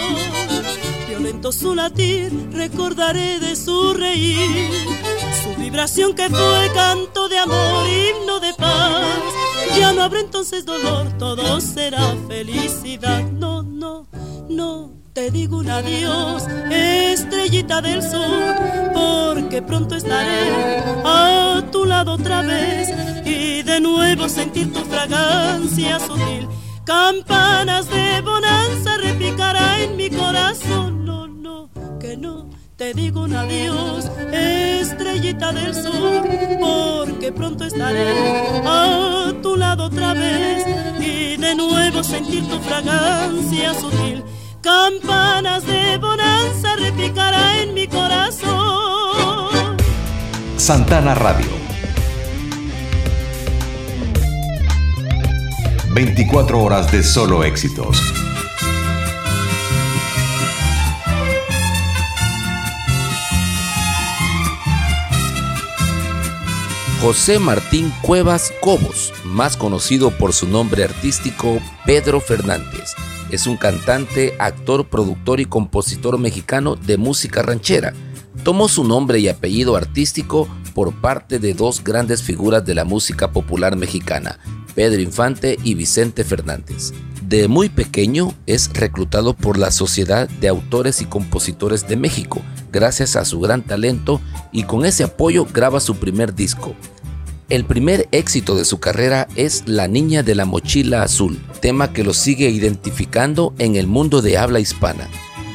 [1.08, 4.70] violento su latir, recordaré de su reír,
[5.68, 9.20] vibración que fue canto de amor, himno de paz.
[9.76, 13.22] Ya no habrá entonces dolor, todo será felicidad.
[13.32, 14.06] No, no,
[14.48, 18.54] no, te digo un adiós, estrellita del sur,
[18.94, 22.88] porque pronto estaré a tu lado otra vez
[23.26, 26.48] y de nuevo sentir tu fragancia sutil.
[26.84, 31.04] Campanas de bonanza repicará en mi corazón.
[31.04, 31.68] No, no,
[32.00, 32.48] que no
[32.78, 36.22] te digo un adiós, estrellita del sur,
[36.60, 38.14] porque pronto estaré
[38.64, 40.64] a tu lado otra vez
[41.00, 44.22] y de nuevo sentir tu fragancia sutil.
[44.60, 49.76] Campanas de bonanza repicará en mi corazón.
[50.56, 51.48] Santana Radio.
[55.94, 58.27] 24 horas de solo éxitos.
[67.00, 72.94] José Martín Cuevas Cobos, más conocido por su nombre artístico Pedro Fernández,
[73.30, 77.94] es un cantante, actor, productor y compositor mexicano de música ranchera.
[78.42, 83.30] Tomó su nombre y apellido artístico por parte de dos grandes figuras de la música
[83.30, 84.40] popular mexicana,
[84.74, 86.92] Pedro Infante y Vicente Fernández.
[87.28, 92.40] De muy pequeño es reclutado por la Sociedad de Autores y Compositores de México,
[92.72, 96.74] gracias a su gran talento y con ese apoyo graba su primer disco.
[97.50, 102.02] El primer éxito de su carrera es La Niña de la Mochila Azul, tema que
[102.02, 105.06] lo sigue identificando en el mundo de habla hispana.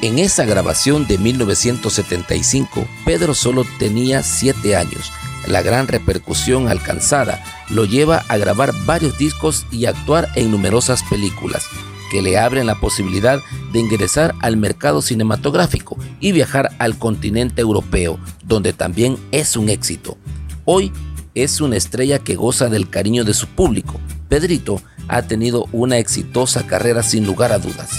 [0.04, 5.12] En esa grabación de 1975, Pedro solo tenía 7 años.
[5.48, 11.66] La gran repercusión alcanzada lo lleva a grabar varios discos y actuar en numerosas películas,
[12.12, 13.42] que le abren la posibilidad
[13.72, 20.18] de ingresar al mercado cinematográfico y viajar al continente europeo, donde también es un éxito.
[20.64, 20.94] Hoy
[21.36, 24.00] es una estrella que goza del cariño de su público.
[24.30, 27.90] Pedrito ha tenido una exitosa carrera sin lugar a dudas.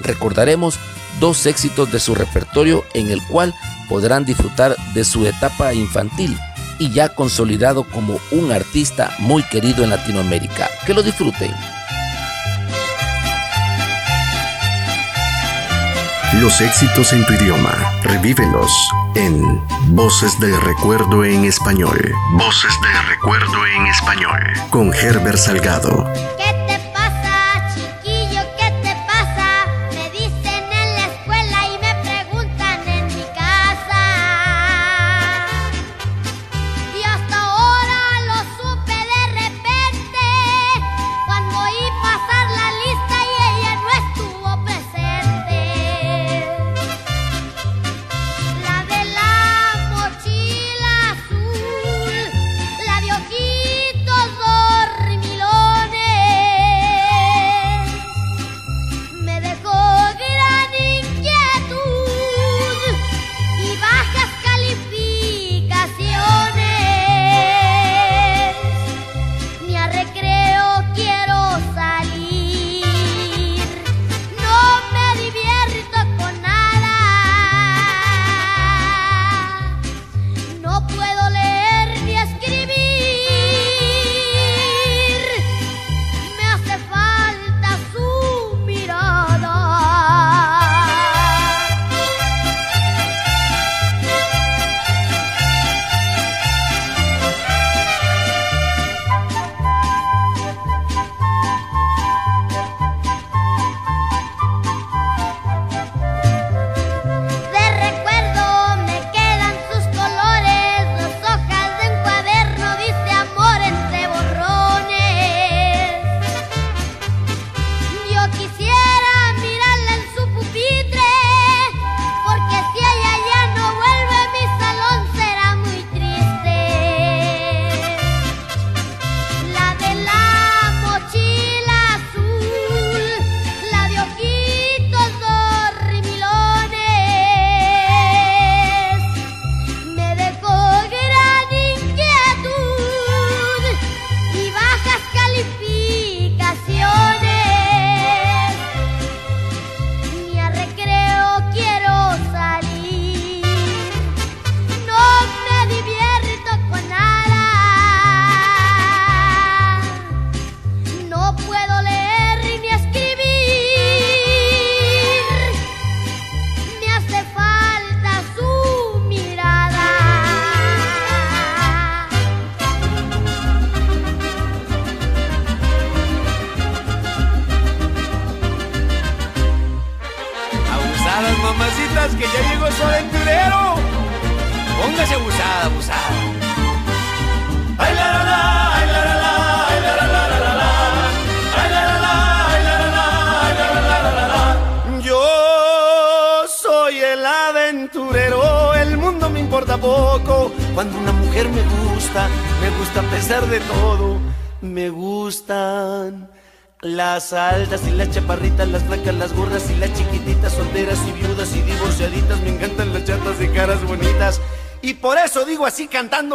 [0.00, 0.76] Recordaremos
[1.20, 3.54] dos éxitos de su repertorio en el cual
[3.88, 6.36] podrán disfrutar de su etapa infantil
[6.80, 10.68] y ya consolidado como un artista muy querido en Latinoamérica.
[10.86, 11.54] Que lo disfruten.
[16.40, 18.72] Los éxitos en tu idioma, revívelos
[19.14, 21.98] en Voces de Recuerdo en Español.
[22.32, 24.40] Voces de Recuerdo en Español.
[24.70, 26.10] Con Herbert Salgado.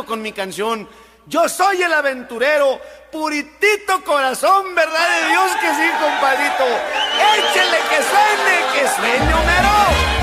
[0.04, 0.90] Con mi canción.
[1.28, 2.82] Yo soy el aventurero,
[3.12, 6.66] puritito corazón, verdad de Dios que sí, compadrito.
[7.38, 10.16] Échele que suene, que suene, Homero.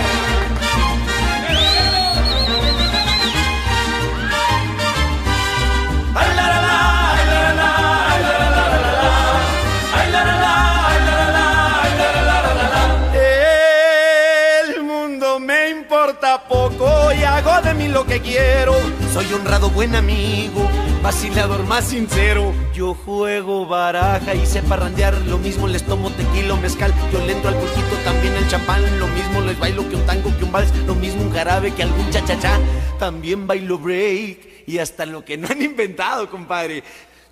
[17.93, 19.02] lo que quiero.
[19.13, 20.67] Soy honrado, buen amigo,
[21.03, 22.55] vacilador más sincero.
[22.73, 25.13] Yo juego baraja y sé parrandear.
[25.27, 26.95] Lo mismo les tomo tequila o mezcal.
[27.13, 28.81] Yo lento al poquito, también el champán.
[28.99, 30.75] Lo mismo les bailo que un tango, que un vals.
[30.87, 32.59] Lo mismo un jarabe que algún cha-cha-cha.
[32.99, 36.83] También bailo break y hasta lo que no han inventado, compadre.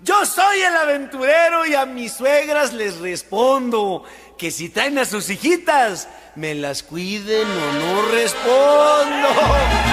[0.03, 4.03] Yo soy el aventurero y a mis suegras les respondo
[4.41, 9.29] que si traen a sus hijitas, me las cuiden o no respondo.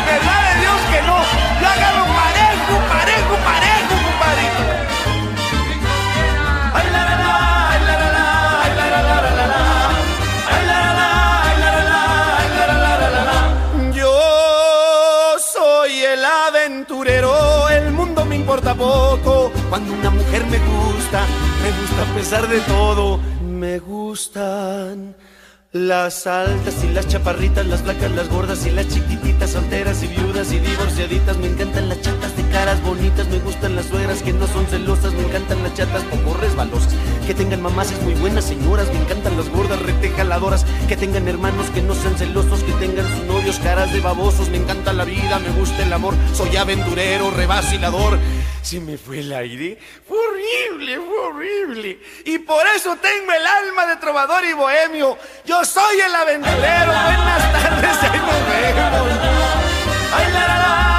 [0.07, 1.19] ¿Verdad de Dios que no?
[1.61, 4.45] Yo agarro parejo, parejo, parejo, compadre.
[13.93, 19.53] Yo soy el aventurero, el mundo me importa poco.
[19.69, 21.27] Cuando una mujer me gusta,
[21.63, 23.21] me gusta a pesar de todo.
[23.59, 25.17] Me gustan
[25.73, 30.53] las altas y las chaparritas, las flacas, las gordas y las chiquititas, solteras y viudas
[30.53, 31.37] y divorciaditas.
[31.39, 35.13] Me encantan las chatas de caras bonitas, me gustan las suegras que no son celosas,
[35.13, 36.95] me encantan las chatas poco resbalosas,
[37.27, 41.83] que tengan mamases muy buenas señoras, me encantan las gordas retejaladoras, que tengan hermanos que
[41.83, 44.49] no sean celosos, que tengan sus novios caras de babosos.
[44.49, 48.19] Me encanta la vida, me gusta el amor, soy aventurero, revacilador.
[48.63, 52.01] Si me fue el aire, fue horrible, fue horrible.
[52.25, 55.17] Y por eso tengo el alma de trovador y bohemio.
[55.45, 56.93] Yo soy el aventurero.
[56.93, 59.49] Buenas tardes, ahí nos.
[60.11, 60.98] Ay, la, la, la,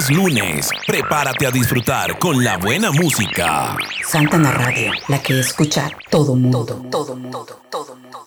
[0.00, 0.70] es lunes.
[0.86, 3.76] Prepárate a disfrutar con la buena música.
[4.06, 8.26] Santana Radio, la que escucha todo mundo, todo mundo, todo mundo.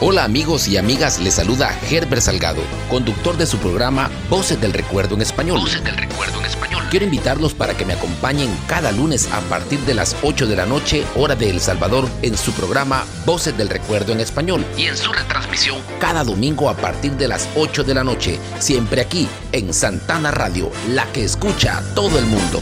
[0.00, 5.16] Hola amigos y amigas, les saluda Herbert Salgado, conductor de su programa Voces del Recuerdo
[5.16, 5.60] en Español.
[5.60, 6.69] Voces del Recuerdo en Español.
[6.90, 10.66] Quiero invitarlos para que me acompañen cada lunes a partir de las 8 de la
[10.66, 14.64] noche, hora de El Salvador, en su programa Voces del Recuerdo en Español.
[14.76, 19.02] Y en su retransmisión cada domingo a partir de las 8 de la noche, siempre
[19.02, 22.60] aquí en Santana Radio, la que escucha a todo el mundo.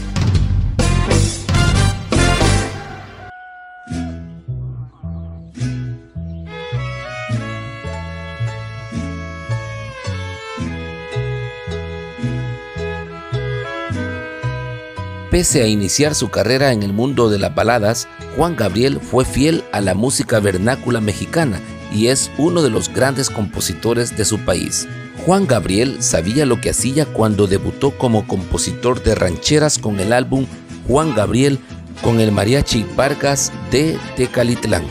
[15.39, 19.63] Pese a iniciar su carrera en el mundo de las baladas, Juan Gabriel fue fiel
[19.71, 21.61] a la música vernácula mexicana
[21.93, 24.85] y es uno de los grandes compositores de su país.
[25.25, 30.45] Juan Gabriel sabía lo que hacía cuando debutó como compositor de rancheras con el álbum
[30.89, 31.57] Juan Gabriel
[32.01, 34.83] con el mariachi Vargas de Tecalitlán.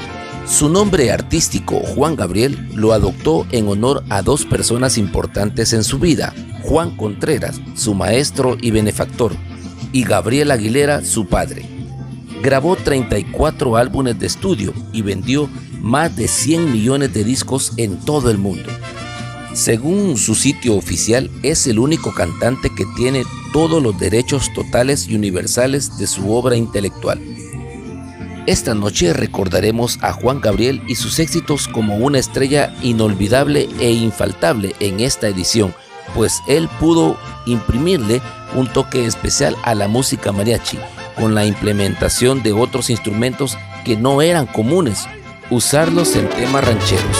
[0.46, 5.99] Su nombre artístico, Juan Gabriel, lo adoptó en honor a dos personas importantes en su
[5.99, 6.32] vida,
[6.62, 9.36] Juan Contreras, su maestro y benefactor,
[9.93, 11.66] y Gabriel Aguilera, su padre.
[12.43, 15.49] Grabó 34 álbumes de estudio y vendió
[15.80, 18.70] más de 100 millones de discos en todo el mundo.
[19.55, 25.16] Según su sitio oficial, es el único cantante que tiene todos los derechos totales y
[25.16, 27.20] universales de su obra intelectual.
[28.47, 34.74] Esta noche recordaremos a Juan Gabriel y sus éxitos como una estrella inolvidable e infaltable
[34.80, 35.74] en esta edición,
[36.14, 38.22] pues él pudo imprimirle
[38.55, 40.78] un toque especial a la música mariachi
[41.16, 45.07] con la implementación de otros instrumentos que no eran comunes
[45.51, 47.16] usarlos en temas rancheros.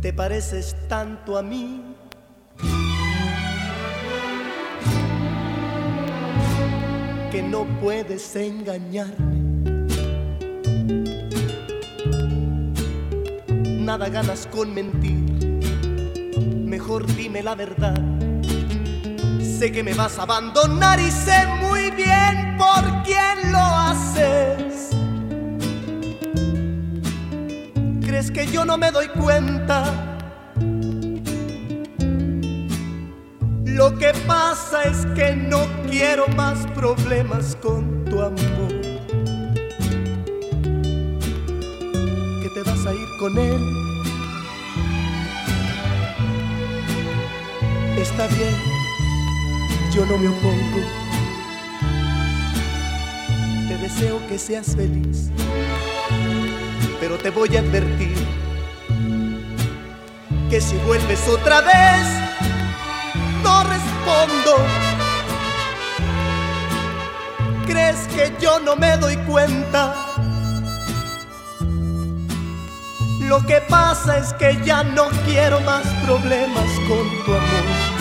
[0.00, 1.80] Te pareces tanto a mí.
[7.64, 9.86] No puedes engañarme.
[13.78, 15.60] Nada ganas con mentir.
[16.64, 18.00] Mejor dime la verdad.
[19.40, 24.90] Sé que me vas a abandonar y sé muy bien por quién lo haces.
[28.04, 30.11] ¿Crees que yo no me doy cuenta?
[33.74, 38.72] Lo que pasa es que no quiero más problemas con tu amor.
[42.42, 43.60] Que te vas a ir con él.
[47.98, 48.54] Está bien,
[49.92, 50.80] yo no me opongo.
[53.68, 55.30] Te deseo que seas feliz
[57.02, 58.14] pero te voy a advertir
[60.48, 62.21] que si vuelves otra vez,
[63.42, 64.56] no respondo.
[67.66, 69.94] ¿Crees que yo no me doy cuenta?
[73.20, 77.91] Lo que pasa es que ya no quiero más problemas con tu amor.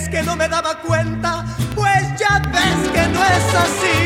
[0.00, 1.44] ¿Crees que no me daba cuenta?
[1.74, 3.98] Pues ya ves que no es así.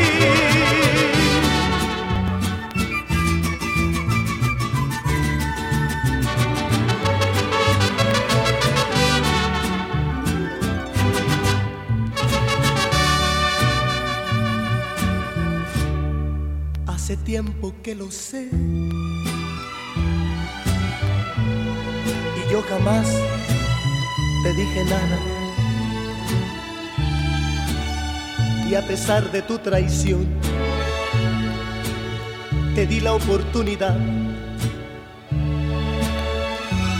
[16.87, 18.49] Hace tiempo que lo sé.
[22.35, 23.07] Y yo jamás
[24.43, 25.34] te dije nada.
[28.69, 30.27] Y a pesar de tu traición,
[32.73, 33.95] te di la oportunidad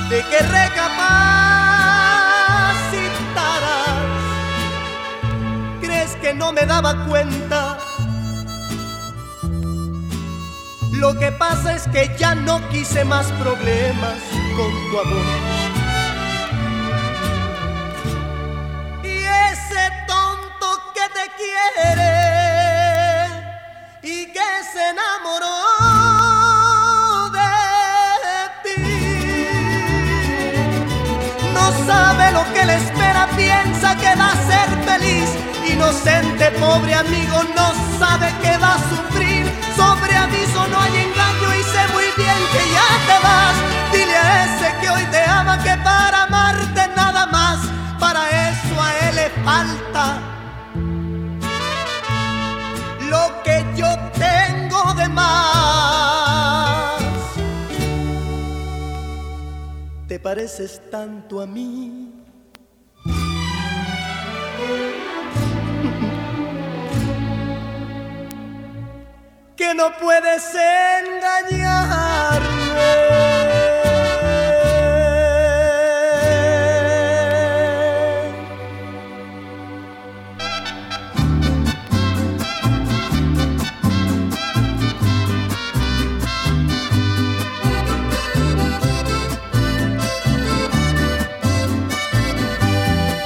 [0.09, 0.95] de que recapacitaras.
[5.82, 7.78] ¿Crees que no me daba cuenta?
[10.93, 14.15] Lo que pasa es que ya no quise más problemas
[14.55, 15.64] con tu amor.
[32.54, 35.30] Que le espera, piensa que va a ser feliz.
[35.72, 37.68] Inocente, pobre amigo, no
[38.00, 39.46] sabe que va a sufrir.
[39.76, 43.56] Sobre aviso no hay engaño y sé muy bien que ya te vas.
[43.91, 47.60] Dile a ese que hoy te ama que para amarte nada más,
[48.00, 50.20] para eso a él le falta
[53.10, 55.66] lo que yo tengo de más.
[60.08, 62.24] Te pareces tanto a mí.
[69.66, 71.86] Que no puedes engañarme.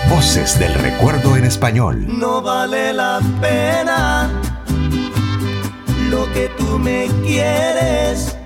[0.09, 2.05] Voces del recuerdo en español.
[2.07, 4.38] No vale la pena
[6.39, 8.37] que tú me quieres,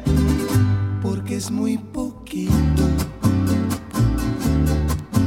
[1.00, 2.84] porque es muy poquito.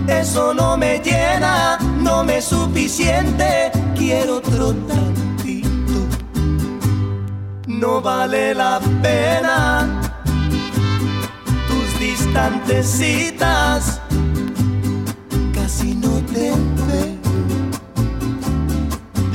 [0.09, 5.99] Eso no me llena, no me es suficiente, quiero otro tantito.
[7.69, 10.01] No vale la pena
[11.69, 14.01] tus distantes citas,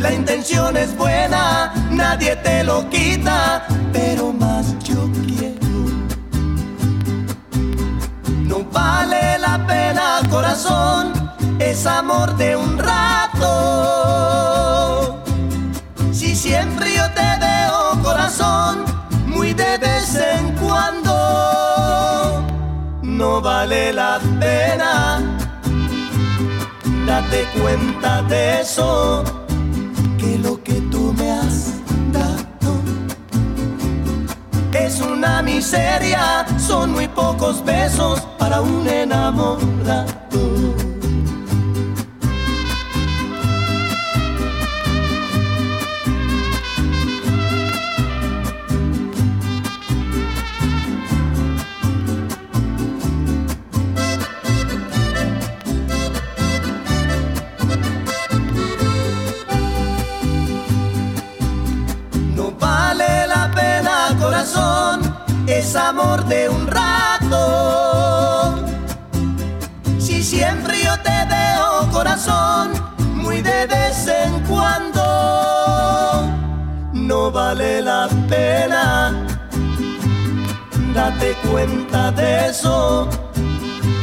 [0.01, 5.59] La intención es buena, nadie te lo quita, pero más yo quiero.
[8.47, 11.13] No vale la pena, corazón,
[11.59, 13.43] es amor de un rato.
[16.11, 18.83] Si siempre yo te veo, corazón,
[19.27, 21.13] muy de vez en cuando,
[23.03, 25.21] no vale la pena.
[27.05, 29.40] Date cuenta de eso
[30.21, 31.73] que lo que tú me has
[32.13, 32.73] dado
[34.71, 36.45] es una miseria.
[36.59, 40.80] Son muy pocos besos para un enamorado.
[77.51, 79.11] Vale la pena.
[80.93, 83.09] Date cuenta de eso,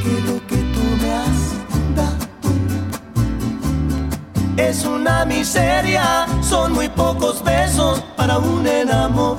[0.02, 1.40] que lo que tú me has
[1.98, 2.50] dado
[4.56, 6.26] es una miseria.
[6.42, 9.38] Son muy pocos besos para un enamorado.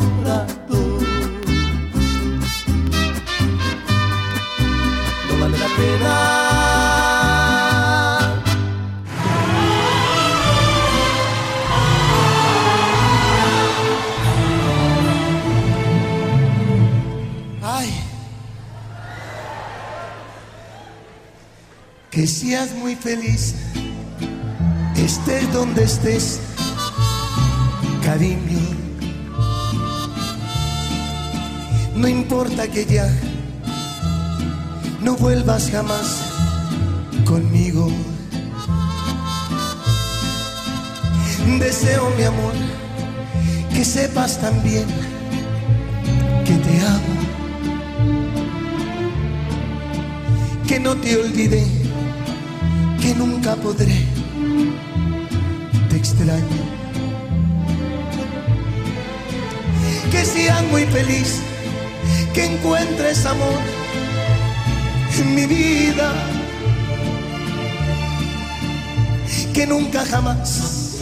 [6.11, 6.48] Ay,
[22.27, 23.55] que muy feliz,
[24.97, 26.41] estés donde estés,
[28.03, 28.59] cariño.
[31.95, 33.09] No importa que ya
[35.01, 36.17] no vuelvas jamás
[37.25, 37.89] conmigo.
[41.57, 42.53] Deseo, mi amor,
[43.73, 44.85] que sepas también
[46.45, 47.15] que te amo,
[50.67, 51.78] que no te olvidé,
[53.01, 54.05] que nunca podré,
[55.89, 56.59] te extraño.
[60.11, 61.39] Que seas muy feliz,
[62.33, 63.79] que encuentres amor
[65.25, 66.13] mi vida.
[69.53, 70.97] Que nunca jamás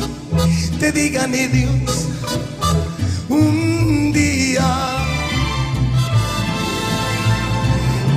[0.79, 2.07] te diga ni Dios
[3.29, 4.67] un día.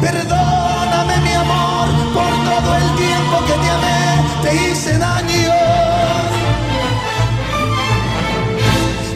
[0.00, 1.79] Perdóname mi amor
[2.14, 4.02] por todo el tiempo que te amé,
[4.42, 5.52] te hice daño.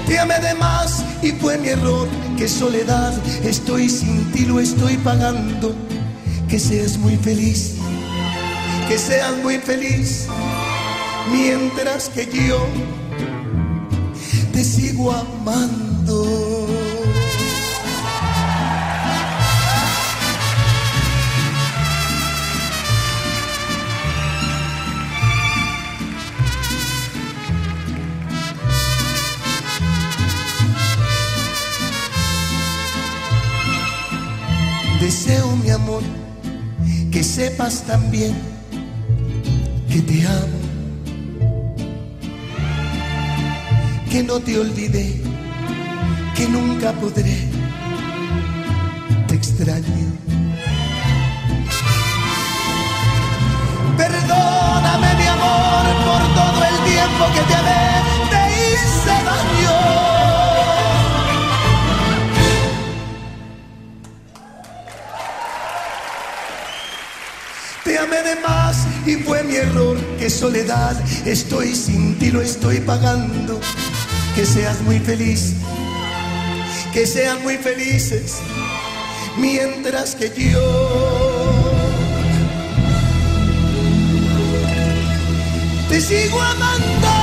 [0.06, 3.12] Te amé de más y fue mi error, que soledad
[3.44, 5.74] estoy sin ti, lo estoy pagando
[6.48, 7.74] que seas muy feliz,
[8.86, 10.26] que seas muy feliz,
[11.32, 12.64] mientras que yo
[14.52, 16.73] te sigo amando.
[37.34, 38.32] Sepas también
[39.90, 40.60] que te amo,
[44.08, 45.20] que no te olvidé,
[46.36, 47.36] que nunca podré,
[49.26, 50.06] te extraño.
[53.96, 57.58] Perdóname mi amor por todo el tiempo que te
[58.30, 60.03] te hice daño.
[68.22, 69.96] De más y fue mi error.
[70.18, 70.96] Que soledad,
[71.26, 73.60] estoy sin ti, lo estoy pagando.
[74.36, 75.54] Que seas muy feliz,
[76.92, 78.36] que sean muy felices,
[79.36, 81.74] mientras que yo
[85.88, 87.13] te sigo amando.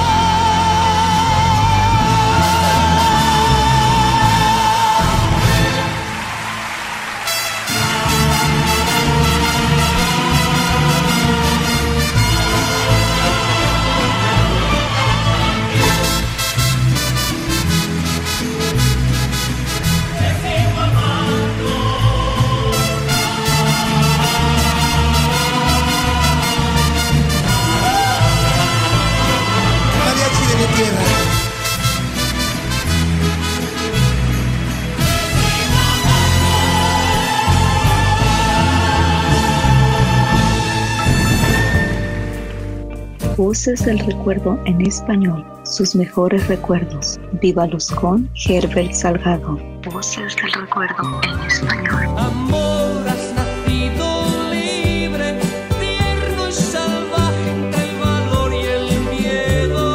[43.44, 47.20] Voces del Recuerdo en Español, sus mejores recuerdos.
[47.42, 49.58] Viva Luz con Herbert Salgado.
[49.92, 52.04] Voces del Recuerdo en Español.
[52.20, 55.40] Amor, has nacido libre,
[55.80, 59.86] tierno y salvaje entre el valor y el miedo.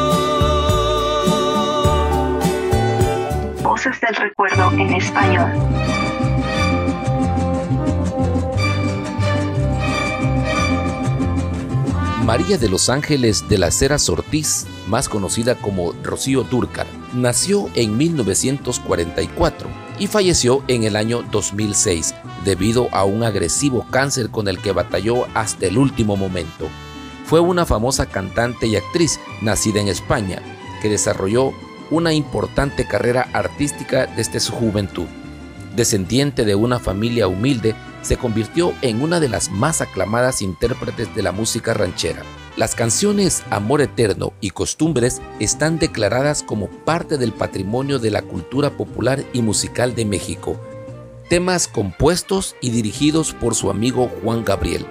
[3.62, 5.52] Voces del Recuerdo en Español.
[12.26, 17.96] María de los Ángeles de las Heras Ortiz, más conocida como Rocío Dúrcar, nació en
[17.96, 19.68] 1944
[20.00, 25.28] y falleció en el año 2006 debido a un agresivo cáncer con el que batalló
[25.34, 26.66] hasta el último momento.
[27.26, 30.42] Fue una famosa cantante y actriz nacida en España
[30.82, 31.52] que desarrolló
[31.92, 35.06] una importante carrera artística desde su juventud.
[35.76, 37.76] Descendiente de una familia humilde,
[38.06, 42.22] se convirtió en una de las más aclamadas intérpretes de la música ranchera.
[42.56, 48.70] Las canciones Amor Eterno y Costumbres están declaradas como parte del patrimonio de la cultura
[48.70, 50.58] popular y musical de México.
[51.28, 54.86] Temas compuestos y dirigidos por su amigo Juan Gabriel.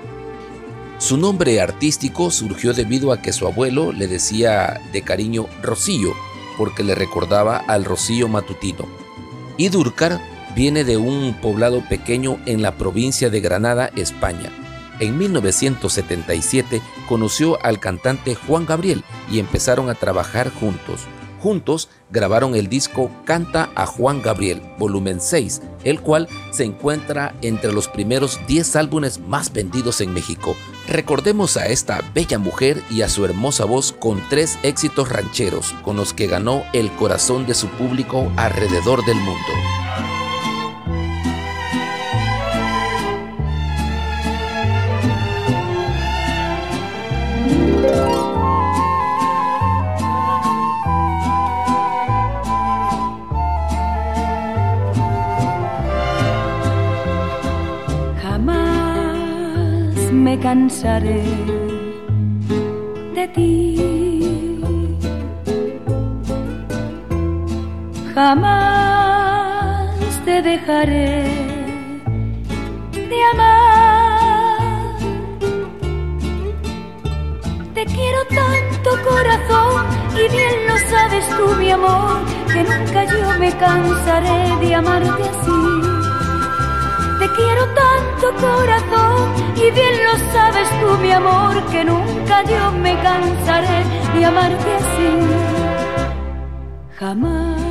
[0.98, 6.14] Su nombre artístico surgió debido a que su abuelo le decía de cariño Rocío,
[6.58, 8.86] porque le recordaba al Rocío matutino.
[9.58, 10.20] Y Durcar
[10.56, 14.50] viene de un poblado pequeño en la provincia de Granada, España.
[15.00, 21.02] En 1977 conoció al cantante Juan Gabriel y empezaron a trabajar juntos.
[21.42, 27.72] Juntos grabaron el disco Canta a Juan Gabriel, volumen 6, el cual se encuentra entre
[27.72, 30.56] los primeros 10 álbumes más vendidos en México.
[30.88, 35.98] Recordemos a esta bella mujer y a su hermosa voz con tres éxitos rancheros, con
[35.98, 39.85] los que ganó el corazón de su público alrededor del mundo.
[60.46, 61.24] Cansaré
[63.16, 63.52] de ti.
[68.14, 69.90] Jamás
[70.24, 71.24] te dejaré
[73.12, 74.98] de amar.
[77.74, 82.18] Te quiero tanto corazón y bien lo sabes tú mi amor,
[82.54, 85.75] que nunca yo me cansaré de amarte así
[87.38, 89.18] quiero tanto corazón
[89.56, 93.80] y bien lo sabes tú mi amor que nunca yo me cansaré
[94.14, 95.12] de amarte así.
[97.00, 97.62] Jamás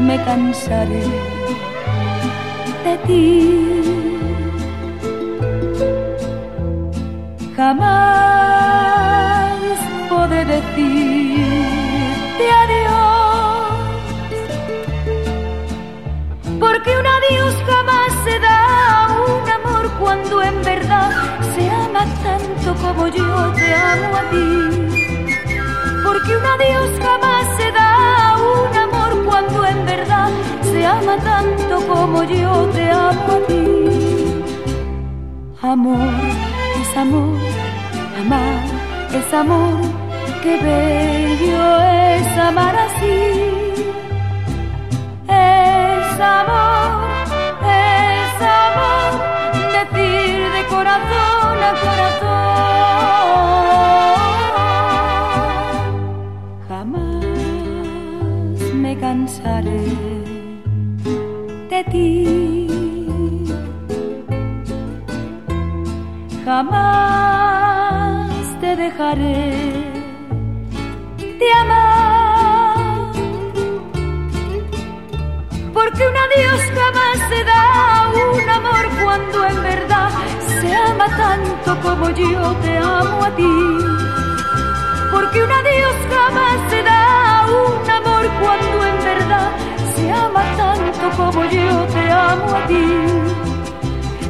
[0.00, 1.04] me cansaré
[2.84, 3.24] de ti.
[7.56, 7.88] Jamás
[10.08, 12.98] podré decirte adiós.
[16.60, 21.10] Porque un adiós jamás se da un amor cuando en verdad
[21.54, 24.48] se ama tanto como yo te amo a ti.
[26.04, 30.30] Porque un adiós jamás se da un amor cuando en verdad
[30.70, 33.64] se ama tanto como yo te amo a ti.
[35.60, 36.14] Amor
[36.80, 37.38] es amor,
[38.20, 38.62] amar
[39.18, 39.78] es amor,
[40.42, 41.80] qué bello
[42.14, 43.18] es amar así.
[45.28, 47.37] Es amor
[50.78, 52.38] corazón a corazón.
[56.68, 59.86] Jamás me cansaré
[61.72, 62.08] de ti.
[66.44, 68.30] Jamás
[68.60, 69.46] te dejaré
[71.40, 73.12] de amar.
[75.74, 77.97] Porque un adiós jamás se da
[81.16, 83.56] tanto como yo te amo a ti.
[85.10, 89.50] Porque un adiós jamás se da un amor cuando en verdad
[89.94, 92.86] se ama tanto como yo te amo a ti.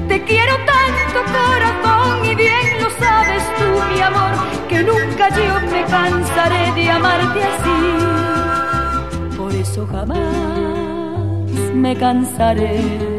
[0.09, 4.33] Te quiero tanto corazón y bien lo sabes tú mi amor,
[4.69, 7.81] que nunca yo me cansaré de amarte así.
[9.37, 10.19] Por eso jamás
[11.75, 13.19] me cansaré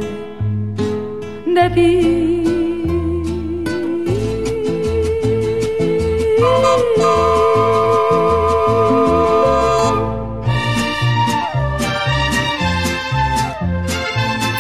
[1.45, 2.49] de ti.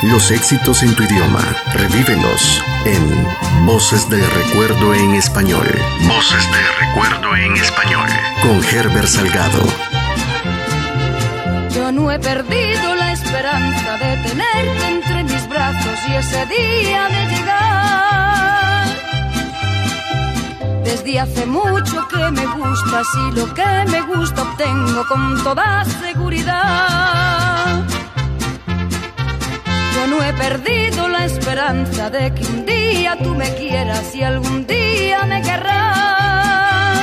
[0.03, 1.39] Los éxitos en tu idioma,
[1.73, 5.67] revívelos en Voces de Recuerdo en Español.
[6.01, 8.09] Voces de Recuerdo en Español.
[8.41, 9.63] Con Herbert Salgado.
[11.75, 17.35] Yo no he perdido la esperanza de tenerte entre mis brazos y ese día de
[17.35, 18.28] llegar.
[20.89, 25.85] Desde hace mucho que me gusta gusta, si lo que me gusta obtengo con toda
[25.85, 27.83] seguridad.
[29.95, 34.65] Yo no he perdido la esperanza de que un día tú me quieras y algún
[34.65, 36.99] día me querrás.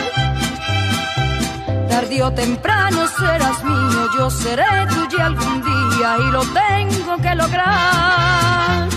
[1.89, 8.89] Tarde o temprano serás mío, yo seré tuya algún día y lo tengo que lograr.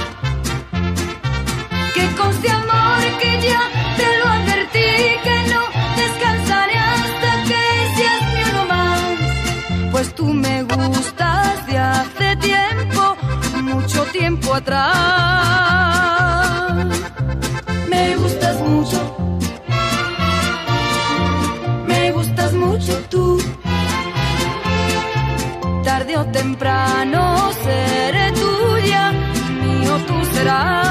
[1.99, 3.61] Que conste amor que ya
[3.97, 4.89] te lo advertí
[5.26, 5.61] que no
[6.01, 7.61] descansaré hasta que
[7.95, 9.17] seas mío no más.
[9.91, 13.17] Pues tú me gustas de hace tiempo,
[13.63, 14.85] mucho tiempo atrás.
[17.89, 18.99] Me gustas mucho.
[21.85, 23.26] Me gustas mucho tú.
[25.84, 29.11] Tarde o temprano seré tuya,
[29.61, 30.89] mío tú serás.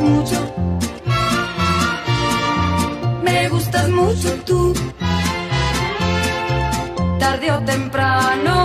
[0.00, 0.38] Mucho.
[3.22, 4.74] Me gustas mucho tú.
[7.18, 8.59] Tarde o temprano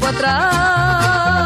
[0.00, 1.39] mucho tiempo atrás.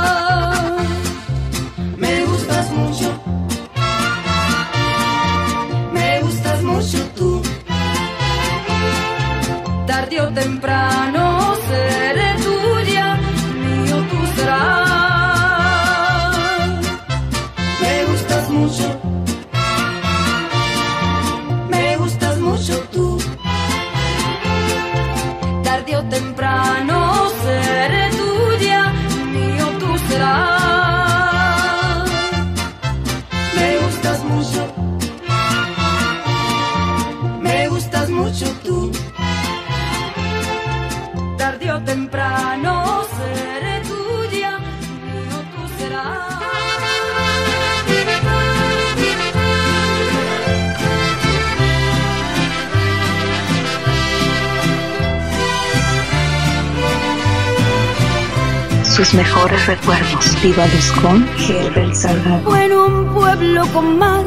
[59.05, 60.43] Sus mejores recuerdos.
[60.43, 62.43] Vívalos con Herbert Salgado.
[62.45, 64.25] Fue en un pueblo con mar,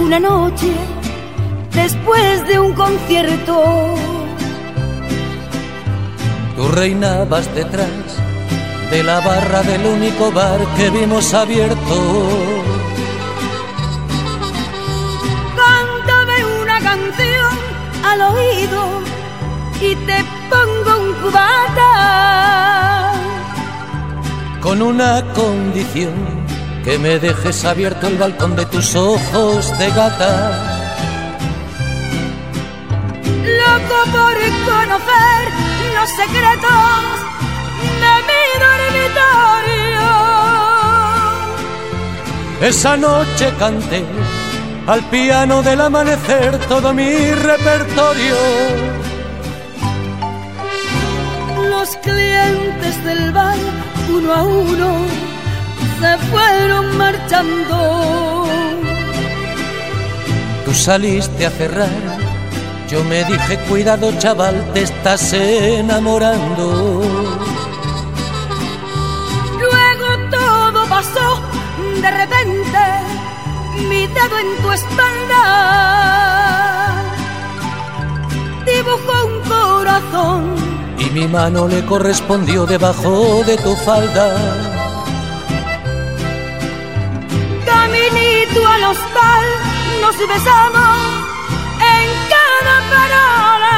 [0.00, 0.72] una noche,
[1.72, 3.94] después de un concierto.
[6.56, 7.86] Tú reinabas detrás
[8.90, 11.96] de la barra del único bar que vimos abierto.
[15.54, 17.54] Cántame una canción
[18.02, 19.00] al oído
[19.80, 20.67] y te pongo
[24.68, 26.12] Con una condición,
[26.84, 30.50] que me dejes abierto el balcón de tus ojos de gata.
[33.62, 34.34] Loco por
[34.68, 35.42] conocer
[35.96, 37.16] los secretos
[38.02, 40.08] de mi dormitorio.
[42.60, 44.04] Esa noche canté
[44.86, 48.36] al piano del amanecer todo mi repertorio.
[51.70, 53.56] Los clientes del bar,
[54.08, 55.06] uno a uno,
[56.00, 58.46] se fueron marchando.
[60.64, 62.18] Tú saliste a cerrar,
[62.88, 67.02] yo me dije cuidado chaval, te estás enamorando.
[69.60, 71.40] Luego todo pasó
[72.02, 72.78] de repente,
[73.88, 76.08] mi dedo en tu espalda
[78.64, 80.67] dibujó un corazón
[80.98, 84.26] Y mi mano le correspondió debajo de tu falda.
[87.64, 89.44] Caminito al hostal,
[90.02, 90.98] nos besamos
[91.94, 93.76] en cada parada.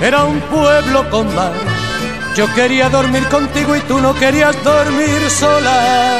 [0.00, 1.52] Era un pueblo con mar.
[2.36, 6.18] Yo quería dormir contigo y tú no querías dormir sola.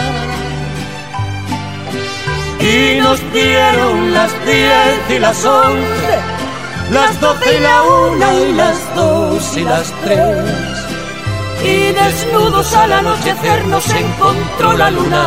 [2.60, 6.18] Y nos dieron las diez y las once,
[6.90, 10.84] las doce y la una y las dos y las tres.
[11.62, 15.24] Y desnudos al anochecer nos encontró la luna.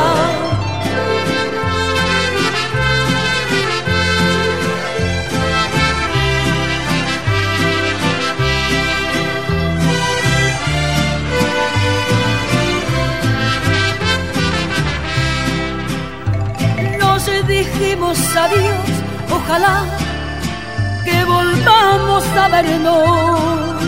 [17.00, 18.76] Nos dijimos adiós,
[19.32, 19.97] ojalá
[21.68, 23.82] volvamos a vernos.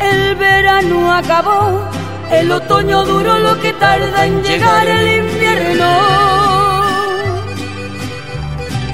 [0.00, 1.88] El verano acabó,
[2.30, 5.90] el otoño duró lo que tarda en llegar el invierno.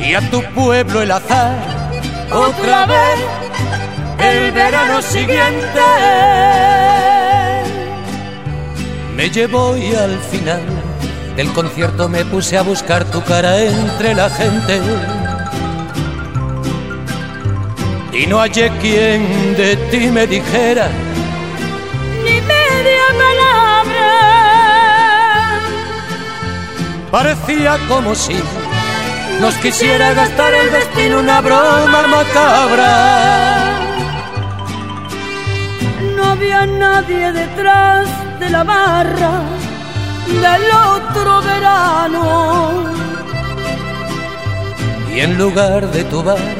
[0.00, 1.56] Y a tu pueblo el azar,
[2.32, 3.20] otra vez,
[4.18, 5.80] el verano siguiente.
[9.14, 10.62] Me llevó y al final
[11.36, 14.80] del concierto me puse a buscar tu cara entre la gente.
[18.12, 20.88] Y no hallé quien de ti me dijera
[22.24, 24.10] Ni media palabra.
[27.10, 28.36] Parecía como si
[29.40, 33.80] nos quisiera gastar el destino una broma macabra.
[36.16, 38.08] No había nadie detrás
[38.38, 39.42] de la barra
[40.26, 40.62] del
[40.96, 42.72] otro verano.
[45.14, 46.59] Y en lugar de tu bar,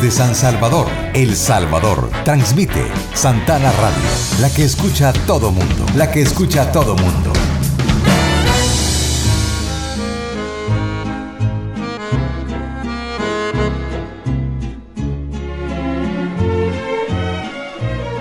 [0.00, 2.84] Desde San Salvador, El Salvador, transmite
[3.14, 4.02] Santana Radio,
[4.40, 7.32] la que escucha todo mundo, la que escucha todo mundo.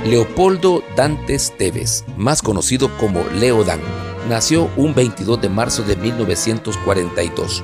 [0.04, 3.82] Leopoldo Dantes Teves, más conocido como Leo Dan,
[4.28, 7.64] nació un 22 de marzo de 1942.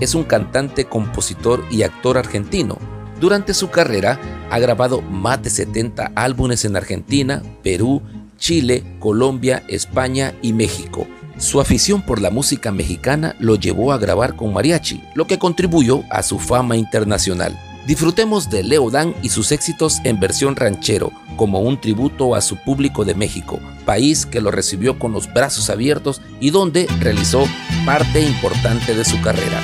[0.00, 2.99] Es un cantante, compositor y actor argentino.
[3.20, 4.18] Durante su carrera
[4.50, 8.00] ha grabado más de 70 álbumes en Argentina, Perú,
[8.38, 11.06] Chile, Colombia, España y México.
[11.36, 16.02] Su afición por la música mexicana lo llevó a grabar con mariachi, lo que contribuyó
[16.10, 17.58] a su fama internacional.
[17.86, 22.56] Disfrutemos de Leo Dan y sus éxitos en versión ranchero, como un tributo a su
[22.56, 27.44] público de México, país que lo recibió con los brazos abiertos y donde realizó
[27.84, 29.60] parte importante de su carrera.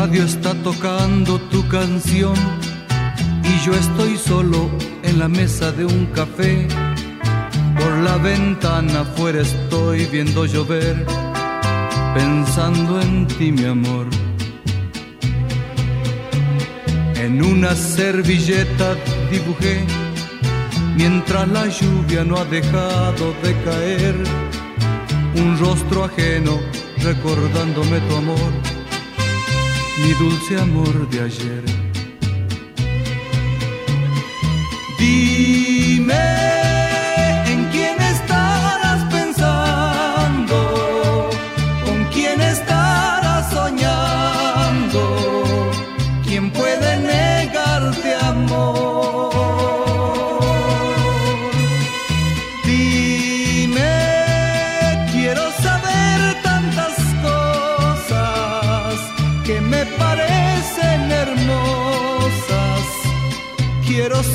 [0.00, 2.34] Radio está tocando tu canción
[3.44, 4.70] y yo estoy solo
[5.02, 6.66] en la mesa de un café.
[7.78, 11.04] Por la ventana afuera estoy viendo llover,
[12.14, 14.06] pensando en ti, mi amor.
[17.16, 18.96] En una servilleta
[19.30, 19.84] dibujé,
[20.96, 24.14] mientras la lluvia no ha dejado de caer,
[25.34, 26.58] un rostro ajeno
[27.02, 28.79] recordándome tu amor
[29.98, 31.64] mi dulce amor de ayer.
[34.98, 36.79] Dime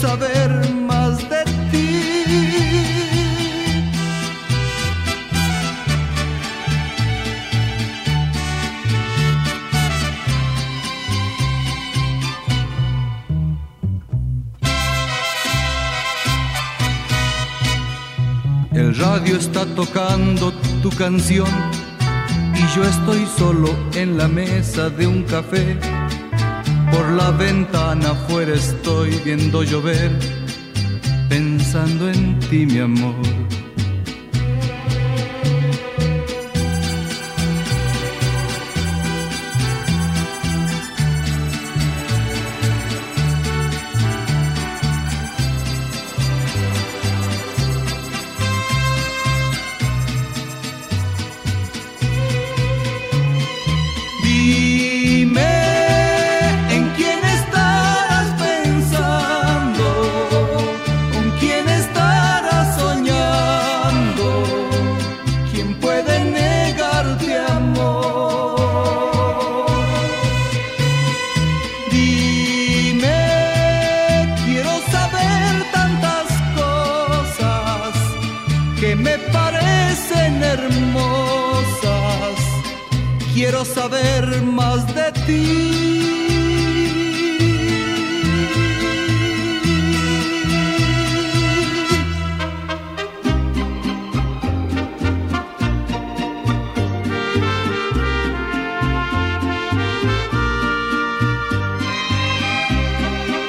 [0.01, 1.85] saber más de ti.
[18.73, 20.51] El radio está tocando
[20.81, 21.47] tu canción
[22.53, 25.77] y yo estoy solo en la mesa de un café
[26.95, 30.11] por la ventana afuera estoy viendo llover,
[31.27, 33.44] pensando en ti mi amor.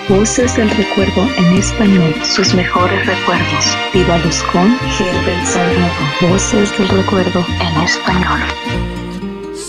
[0.09, 3.77] Voces del Recuerdo en español, sus mejores recuerdos.
[3.95, 6.21] Vívalos con Herbert.
[6.21, 8.76] Voces del Recuerdo en español.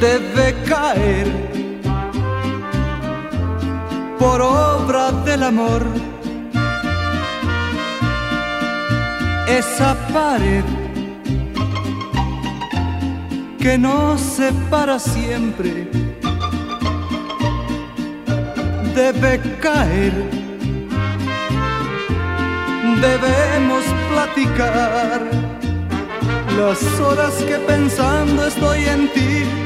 [0.00, 1.26] debe caer
[4.18, 5.86] por obra del amor.
[9.48, 10.64] Esa pared
[13.58, 15.88] que nos separa siempre
[18.94, 20.12] debe caer
[23.00, 25.20] debemos platicar.
[26.56, 29.65] Las horas que pensando estoy en ti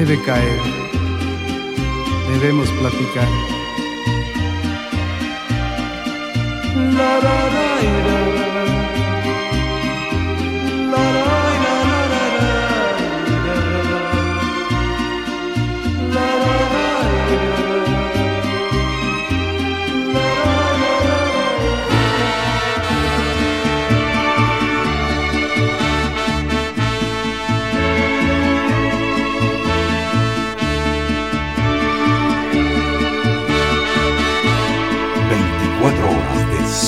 [0.00, 0.60] debe caer,
[2.32, 3.28] debemos platicar.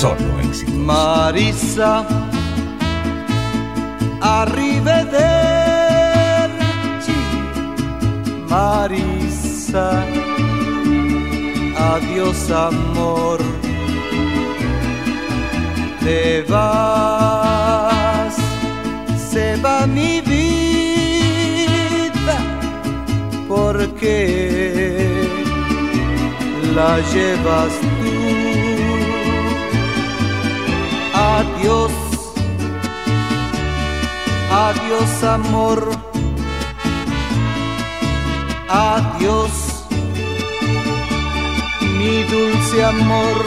[0.03, 0.71] Solo éxito.
[0.73, 2.05] Marisa,
[4.19, 5.13] arrivederci.
[8.49, 9.89] Marisa,
[11.93, 13.39] adiós amor.
[16.03, 18.35] Te vas,
[19.31, 20.77] se va mi vida,
[23.47, 24.17] porque
[26.75, 27.92] la llevas
[34.73, 35.89] adiós amor,
[38.69, 39.85] adiós,
[41.97, 43.42] mi dulce amor.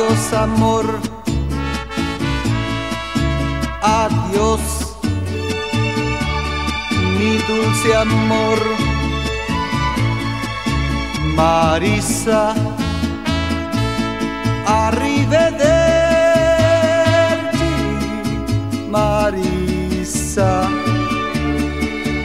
[0.00, 0.86] Adiós amor,
[3.82, 4.96] adiós
[7.18, 8.58] mi dulce amor,
[11.36, 12.54] Marisa,
[14.64, 15.60] arrivederci,
[18.88, 20.62] Marisa,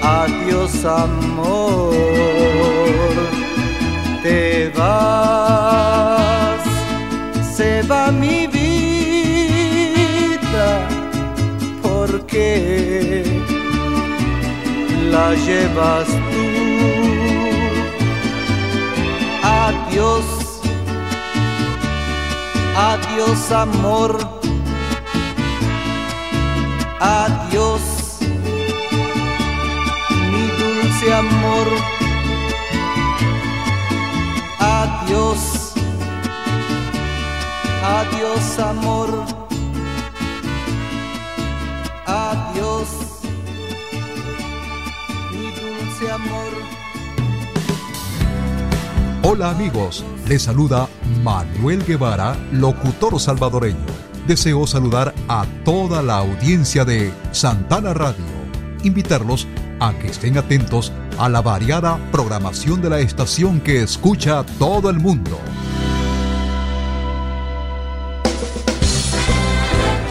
[0.01, 1.93] adiós amor.
[4.23, 6.14] Te vas,
[8.11, 8.87] mi vida,
[11.81, 13.23] porque
[15.11, 16.45] la llevas tú.
[19.43, 20.25] Adiós,
[22.91, 24.11] adiós amor,
[26.99, 27.81] adiós,
[30.31, 31.94] mi dulce amor
[38.05, 39.25] adiós amor,
[42.05, 42.87] adiós,
[45.31, 46.51] mi dulce amor.
[49.23, 50.87] Hola amigos, les saluda
[51.23, 53.95] Manuel Guevara, locutor salvadoreño.
[54.27, 58.25] Deseo saludar a toda la audiencia de Santana Radio,
[58.83, 59.47] invitarlos
[59.79, 64.99] a que estén atentos a la variada programación de la estación que escucha todo el
[64.99, 65.39] mundo.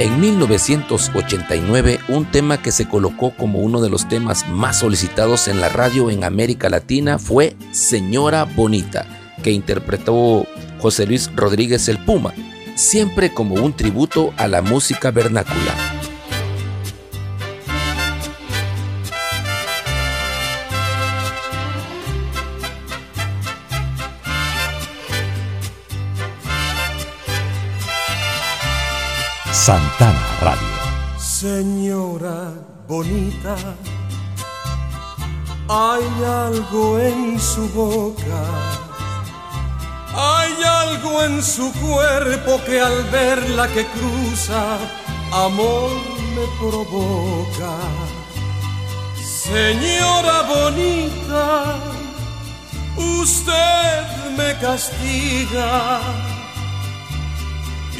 [0.00, 5.60] En 1989, un tema que se colocó como uno de los temas más solicitados en
[5.60, 9.06] la radio en América Latina fue Señora Bonita,
[9.42, 10.46] que interpretó
[10.78, 12.32] José Luis Rodríguez el Puma,
[12.76, 15.74] siempre como un tributo a la música vernácula.
[29.66, 31.18] Santana Radio.
[31.18, 32.52] Señora
[32.86, 33.56] bonita,
[35.68, 38.42] hay algo en su boca,
[40.14, 44.78] hay algo en su cuerpo que al verla que cruza,
[45.32, 45.90] amor
[46.36, 47.74] me provoca.
[49.16, 51.74] Señora bonita,
[52.96, 54.04] usted
[54.36, 56.00] me castiga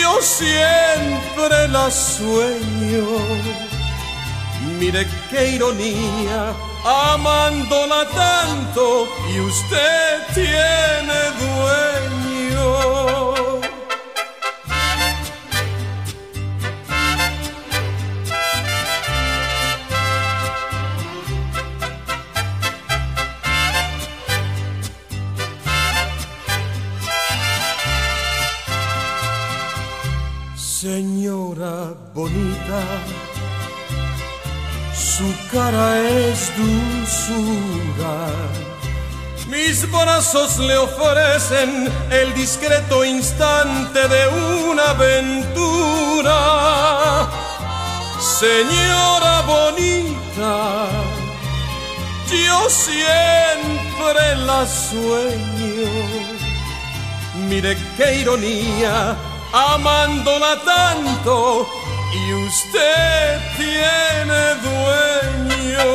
[0.00, 3.06] yo siempre la sueño.
[4.78, 6.54] Mire qué ironía,
[6.84, 13.31] amándola tanto y usted tiene dueño.
[30.82, 32.82] Señora bonita,
[34.92, 38.16] su cara es dulzura.
[39.46, 44.26] Mis brazos le ofrecen el discreto instante de
[44.68, 46.38] una aventura.
[48.18, 50.88] Señora bonita,
[52.26, 55.92] yo siempre la sueño.
[57.48, 59.16] Mire qué ironía,
[59.52, 61.68] amándola tanto,
[62.12, 65.92] y usted tiene dueño.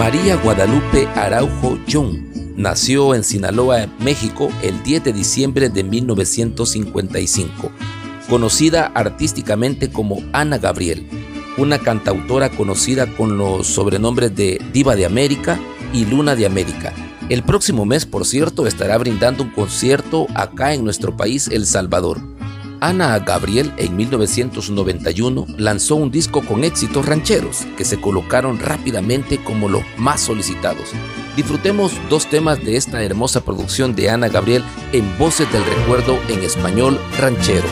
[0.00, 7.70] María Guadalupe Araujo Young nació en Sinaloa, México, el 10 de diciembre de 1955,
[8.26, 11.06] conocida artísticamente como Ana Gabriel,
[11.58, 15.60] una cantautora conocida con los sobrenombres de Diva de América
[15.92, 16.94] y Luna de América.
[17.28, 22.39] El próximo mes, por cierto, estará brindando un concierto acá en nuestro país, El Salvador.
[22.80, 29.68] Ana Gabriel en 1991 lanzó un disco con éxitos rancheros que se colocaron rápidamente como
[29.68, 30.92] los más solicitados.
[31.36, 36.42] Disfrutemos dos temas de esta hermosa producción de Ana Gabriel en Voces del Recuerdo en
[36.42, 37.68] español ranchero.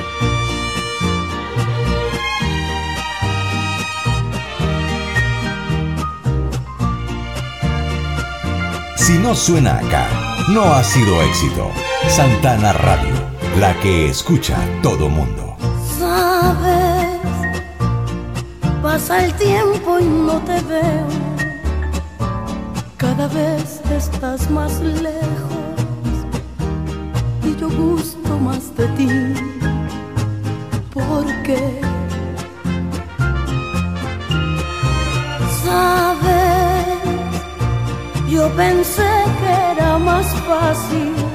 [8.96, 11.70] Si no suena acá, no ha sido éxito.
[12.08, 13.27] Santana Radio
[13.60, 15.56] la que escucha todo mundo.
[15.98, 17.18] Sabes,
[18.80, 21.08] pasa el tiempo y no te veo.
[22.96, 25.74] Cada vez estás más lejos
[27.42, 29.08] y yo gusto más de ti.
[30.94, 31.80] Porque
[35.64, 36.86] sabes,
[38.30, 39.10] yo pensé
[39.40, 41.27] que era más fácil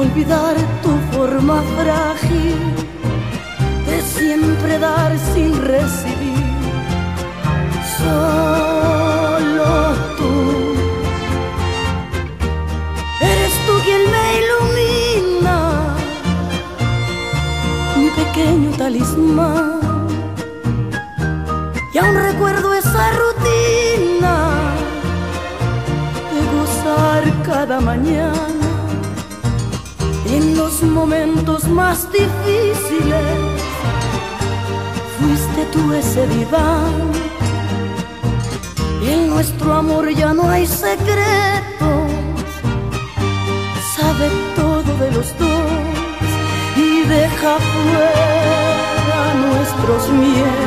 [0.00, 2.56] olvidar tu forma frágil
[3.86, 6.38] de siempre dar sin recibir.
[7.98, 9.70] Solo
[10.18, 10.34] tú
[13.20, 15.56] eres tú quien me ilumina,
[17.96, 19.80] mi pequeño talismán.
[21.92, 24.36] Y aún recuerdo esa rutina
[26.32, 28.57] de gozar cada mañana
[30.56, 33.62] los momentos más difíciles
[35.18, 36.92] fuiste tú ese diván.
[39.02, 42.10] En nuestro amor ya no hay secretos,
[43.96, 46.28] sabe todo de los dos
[46.76, 50.57] y deja fuera nuestros miedos.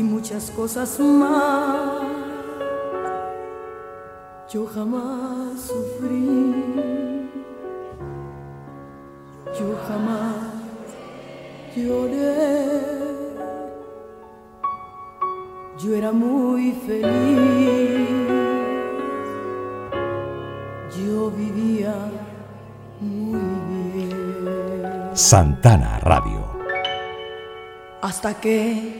[0.00, 2.02] Y muchas cosas más,
[4.50, 6.54] yo jamás sufrí,
[9.58, 10.54] yo jamás
[11.76, 12.90] lloré.
[15.82, 18.10] Yo era muy feliz
[20.98, 21.94] yo vivía
[23.00, 23.40] muy
[23.94, 25.10] bien.
[25.14, 26.44] Santana Radio.
[28.02, 28.99] Hasta que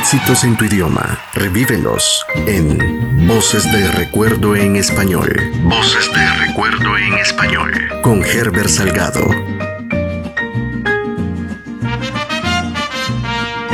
[0.00, 5.52] éxitos en tu idioma, revívelos en Voces de Recuerdo en Español.
[5.64, 7.70] Voces de Recuerdo en Español.
[8.02, 9.28] Con Herbert Salgado.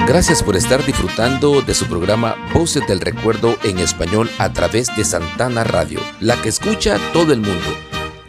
[0.08, 5.04] Gracias por estar disfrutando de su programa Voces del Recuerdo en español a través de
[5.04, 7.85] Santana Radio, la que escucha todo el mundo.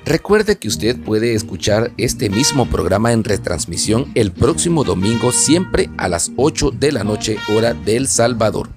[0.07, 6.07] Recuerde que usted puede escuchar este mismo programa en retransmisión el próximo domingo siempre a
[6.07, 8.69] las 8 de la noche hora del Salvador.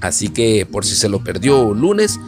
[0.00, 2.18] Así que por si se lo perdió lunes,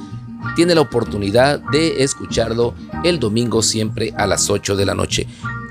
[0.56, 5.26] tiene la oportunidad de escucharlo el domingo siempre a las 8 de la noche.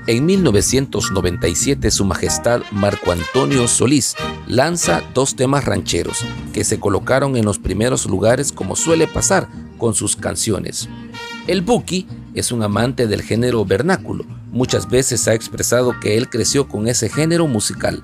[0.08, 4.16] En 1997 Su Majestad Marco Antonio Solís
[4.48, 9.48] lanza dos temas rancheros que se colocaron en los primeros lugares como suele pasar
[9.78, 10.88] con sus canciones.
[11.46, 16.68] El Buki es un amante del género vernáculo, muchas veces ha expresado que él creció
[16.68, 18.02] con ese género musical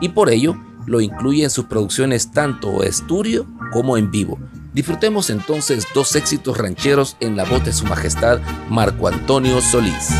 [0.00, 0.56] y por ello
[0.86, 4.40] lo incluye en sus producciones tanto estudio como en vivo.
[4.72, 10.10] Disfrutemos entonces dos éxitos rancheros en la voz de Su Majestad Marco Antonio Solís.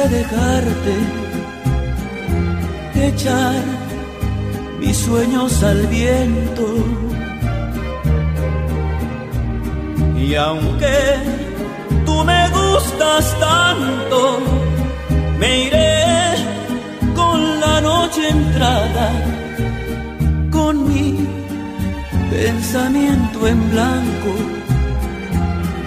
[0.00, 0.94] dejarte,
[2.96, 3.62] echar
[4.80, 6.66] mis sueños al viento.
[10.18, 10.96] Y aunque
[12.04, 14.38] tú me gustas tanto,
[15.38, 16.34] me iré
[17.14, 19.12] con la noche entrada,
[20.50, 21.24] con mi
[22.30, 24.32] pensamiento en blanco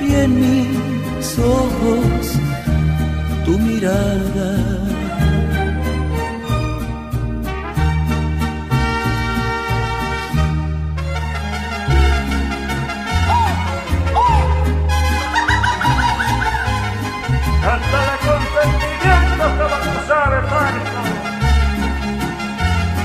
[0.02, 2.27] y en mis ojos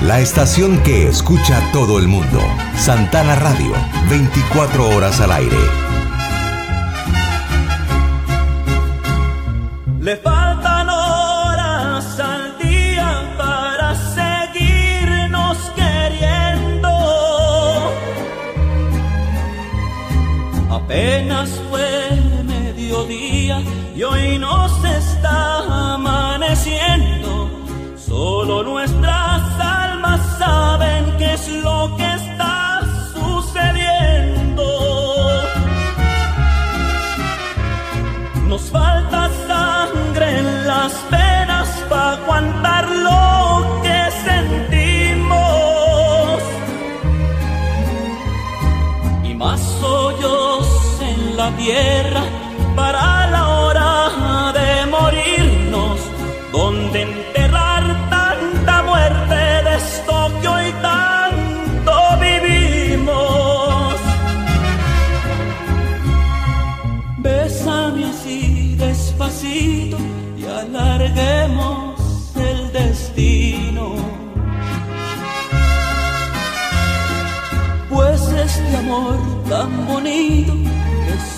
[0.01, 2.39] la estación que escucha todo el mundo.
[2.77, 3.73] Santana Radio,
[4.09, 5.82] 24 horas al aire.
[23.95, 27.49] y hoy nos está amaneciendo,
[27.95, 29.02] solo nuestro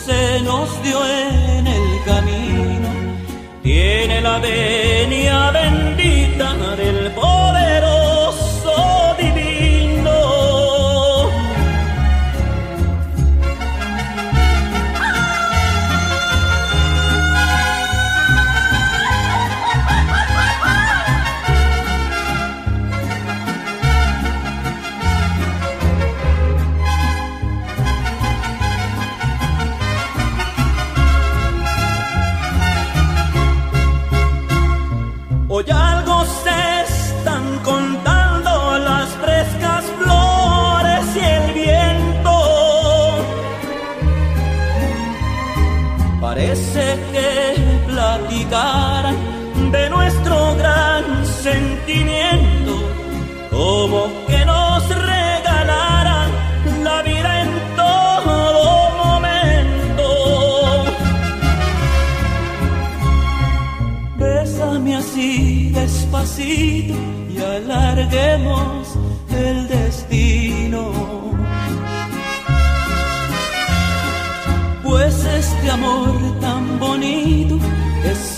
[0.05, 2.89] se nos dio en el camino,
[3.63, 5.04] tiene la vez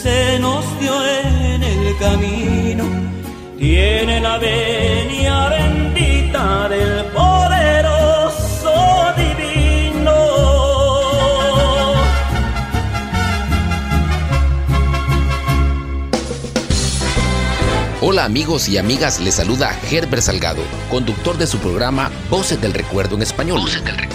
[0.08, 2.86] se nos dio en el camino
[3.58, 8.74] tiene la venia bendita del poderoso
[9.18, 10.16] divino.
[18.00, 23.16] Hola amigos y amigas, les saluda Herbert Salgado, conductor de su programa Voces del Recuerdo
[23.16, 23.60] en Español.
[23.60, 24.07] Voces del Recuerdo en Español.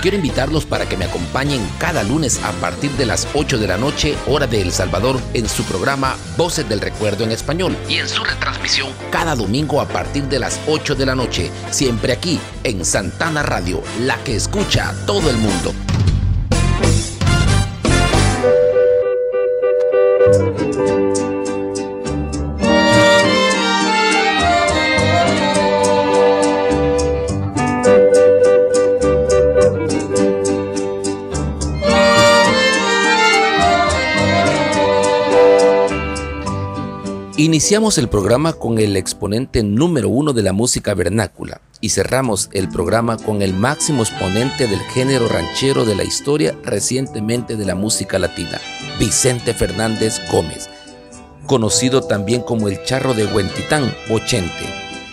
[0.00, 3.76] Quiero invitarlos para que me acompañen cada lunes a partir de las 8 de la
[3.76, 8.08] noche, hora de El Salvador, en su programa Voces del Recuerdo en Español y en
[8.08, 12.84] su retransmisión cada domingo a partir de las 8 de la noche, siempre aquí en
[12.84, 15.72] Santana Radio, la que escucha a todo el mundo.
[37.58, 42.68] Iniciamos el programa con el exponente número uno de la música vernácula y cerramos el
[42.68, 48.20] programa con el máximo exponente del género ranchero de la historia recientemente de la música
[48.20, 48.60] latina,
[49.00, 50.70] Vicente Fernández Gómez,
[51.48, 54.72] conocido también como el Charro de Huentitán o Chente.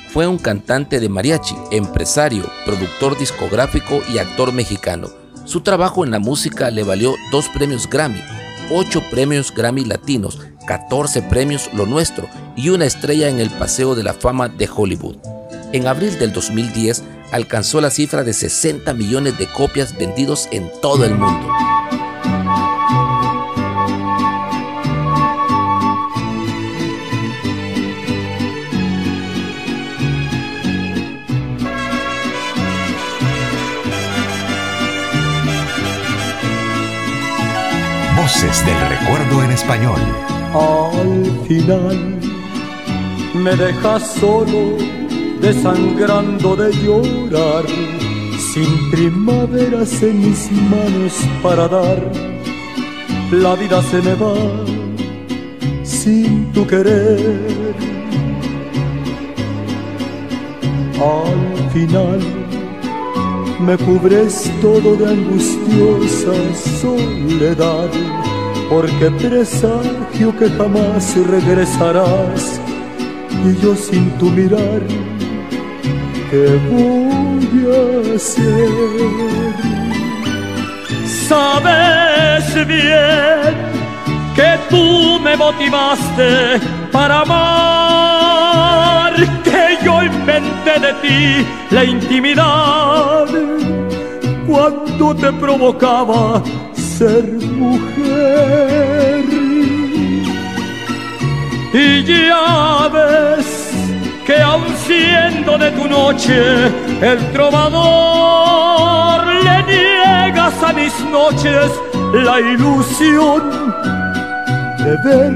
[0.10, 5.10] Fue un cantante de mariachi, empresario, productor discográfico y actor mexicano.
[5.46, 8.22] Su trabajo en la música le valió dos premios Grammy,
[8.70, 14.04] ocho premios Grammy latinos, 14 premios Lo Nuestro y una estrella en el Paseo de
[14.04, 15.18] la Fama de Hollywood.
[15.72, 21.06] En abril del 2010 alcanzó la cifra de 60 millones de copias vendidos en todo
[21.06, 21.48] el mundo.
[38.18, 40.35] Voces del recuerdo en español.
[40.56, 42.18] Al final
[43.34, 44.78] me dejas solo,
[45.42, 47.66] desangrando de llorar,
[48.54, 51.14] sin primaveras en mis manos
[51.44, 52.00] para dar.
[53.32, 54.34] La vida se me va
[55.84, 57.76] sin tu querer.
[61.02, 62.22] Al final
[63.60, 66.34] me cubres todo de angustiosa
[66.80, 67.90] soledad
[68.70, 72.60] porque presagio que jamás regresarás
[73.46, 74.82] y yo sin tu mirar,
[76.30, 78.70] ¿qué voy a hacer?
[81.28, 83.54] Sabes bien
[84.36, 86.60] que tú me motivaste
[86.92, 89.14] para amar,
[89.44, 93.28] que yo inventé de ti la intimidad
[94.48, 96.42] cuando te provocaba
[96.74, 97.35] ser
[101.78, 103.48] Y ya ves
[104.26, 106.68] que aun siendo de tu noche
[107.02, 111.70] el trovador, le niegas a mis noches
[112.14, 113.42] la ilusión
[114.86, 115.34] de ver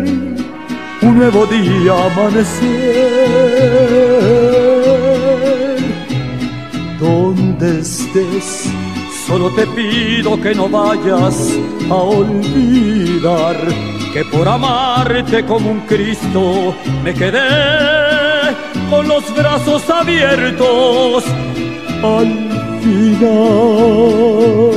[1.01, 2.59] un nuevo día amanecer.
[7.01, 8.69] Donde estés,
[9.27, 11.53] Solo te pido que no vayas
[11.89, 13.57] a olvidar
[14.13, 18.55] que por amarte como un Cristo me quedé
[18.89, 21.23] con los brazos abiertos
[22.03, 22.27] al
[22.81, 24.68] final.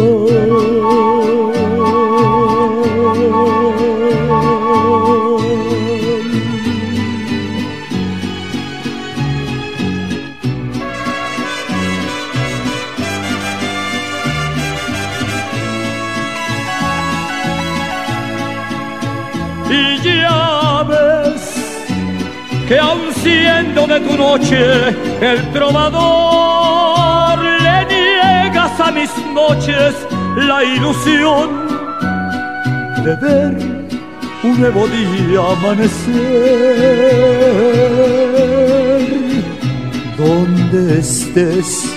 [23.93, 24.89] De tu noche
[25.21, 29.95] el trovador le niegas a mis noches
[30.37, 31.51] la ilusión
[33.05, 33.53] de ver
[34.45, 36.13] un nuevo día amanecer.
[40.17, 41.93] Donde estés,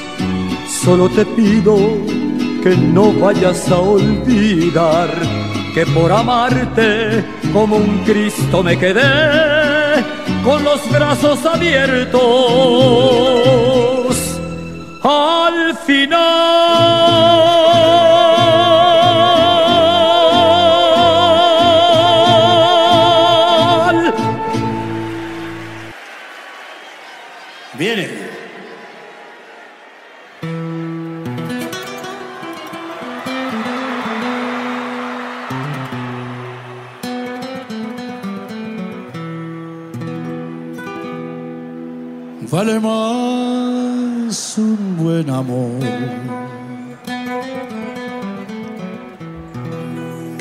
[0.83, 1.77] solo te pido
[2.61, 5.09] que no vayas a olvidar
[5.73, 7.23] que por amarte
[7.53, 9.54] como un Cristo me quedé
[10.45, 12.21] con los brazos abiertos.
[15.01, 17.04] Al final.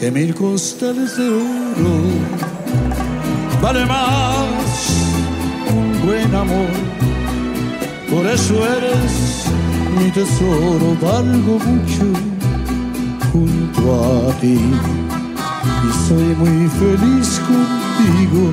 [0.05, 1.95] Que mil costales de oro.
[3.63, 4.79] Vale más
[5.75, 6.75] un buen amor,
[8.11, 9.47] por eso eres
[9.97, 10.95] mi tesoro.
[11.01, 12.07] Valgo mucho
[13.33, 13.83] junto
[14.29, 14.59] a ti
[15.87, 18.53] y soy muy feliz contigo.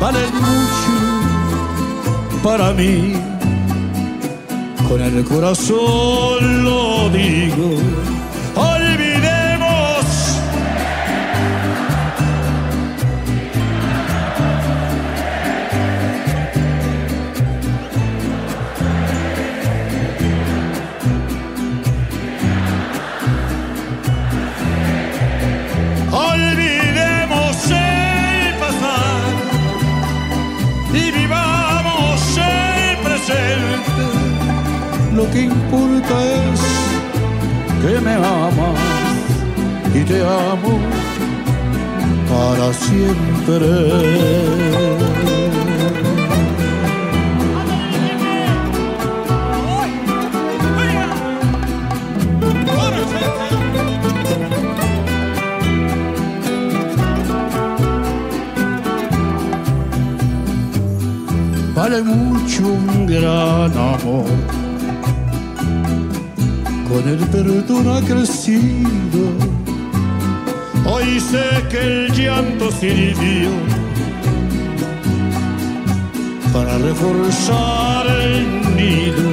[0.00, 0.94] Vale mucho
[2.42, 3.14] para mí.
[4.88, 8.17] Con el corazón lo digo.
[35.32, 36.60] Que importa es
[37.82, 38.78] que me amas
[39.94, 40.78] y te amo
[42.28, 43.68] para siempre.
[61.74, 64.26] Vale mucho un gran amor,
[66.88, 69.22] con el perdón ha crecido.
[70.86, 73.50] Hoy sé que el llanto sirvió
[76.52, 79.27] para reforzar el nido.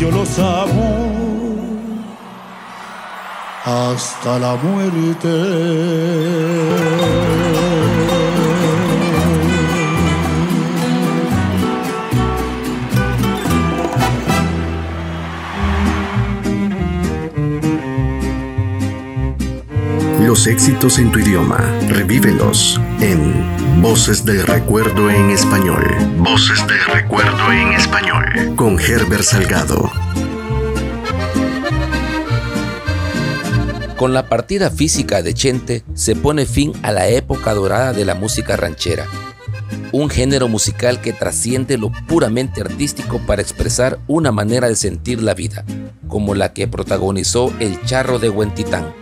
[0.00, 1.20] Yo los amo
[3.66, 5.28] hasta la muerte.
[20.26, 21.58] Los éxitos en tu idioma,
[21.88, 25.82] revívelos en Voces del Recuerdo en Español.
[26.18, 28.54] Voces del Recuerdo en Español.
[28.56, 29.90] Con Herbert Salgado.
[33.96, 38.14] Con la partida física de Chente se pone fin a la época dorada de la
[38.14, 39.06] música ranchera,
[39.92, 45.32] un género musical que trasciende lo puramente artístico para expresar una manera de sentir la
[45.32, 45.64] vida,
[46.08, 48.92] como la que protagonizó El Charro de Huentitán,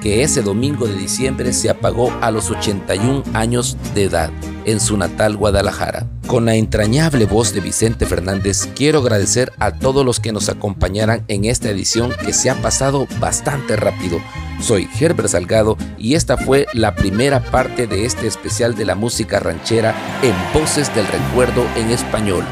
[0.00, 4.30] que ese domingo de diciembre se apagó a los 81 años de edad
[4.64, 6.06] en su natal Guadalajara.
[6.26, 11.24] Con la entrañable voz de Vicente Fernández, quiero agradecer a todos los que nos acompañaran
[11.28, 14.20] en esta edición que se ha pasado bastante rápido.
[14.60, 19.40] Soy Herbert Salgado y esta fue la primera parte de este especial de la música
[19.40, 22.44] ranchera en Voces del Recuerdo en español,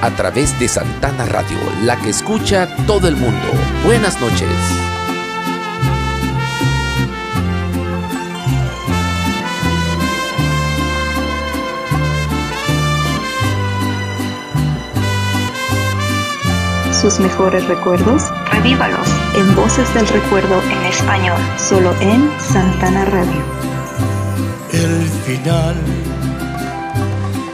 [0.00, 3.48] a través de Santana Radio, la que escucha todo el mundo.
[3.84, 4.99] Buenas noches.
[17.00, 23.42] Sus mejores recuerdos, revívalos en Voces del Recuerdo en español, solo en Santana Radio.
[24.70, 25.76] El final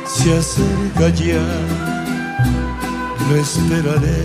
[0.04, 1.40] se acerca ya,
[3.30, 4.24] lo esperaré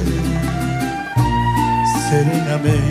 [2.09, 2.89] serenamente.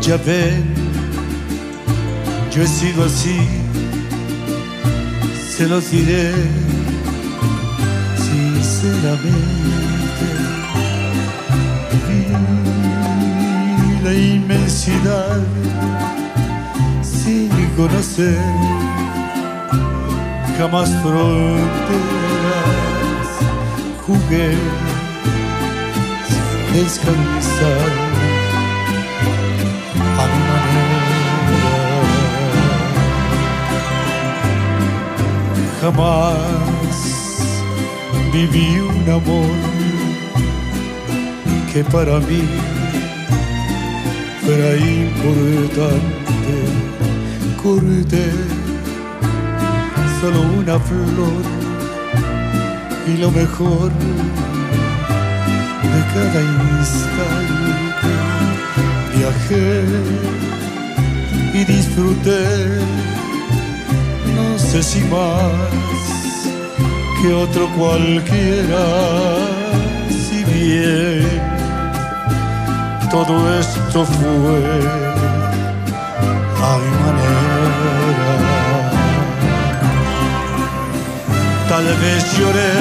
[0.00, 0.74] ya ven,
[2.50, 3.38] yo he sido así,
[5.54, 6.32] se los diré
[8.16, 9.81] sinceramente.
[14.14, 15.40] Inmensidad
[17.02, 18.38] sin conocer
[20.58, 21.62] jamás fronteras,
[24.06, 24.52] jugué
[26.28, 27.90] sin descansar
[30.18, 31.02] a mi manera.
[35.80, 36.36] Jamás
[38.30, 39.56] viví un amor
[41.72, 42.71] que para mí
[44.44, 46.56] fuera importante.
[47.62, 48.30] Corté
[50.20, 51.42] solo una flor
[53.06, 53.90] y lo mejor
[55.92, 56.40] de cada
[56.80, 58.12] instante.
[59.16, 59.84] Viajé
[61.54, 62.44] y disfruté,
[64.34, 65.52] no sé si más
[67.20, 68.84] que otro cualquiera,
[70.08, 71.51] si bien
[73.12, 74.62] todo esto fue
[76.64, 78.38] a mi manera.
[81.68, 82.74] Tal vez lloré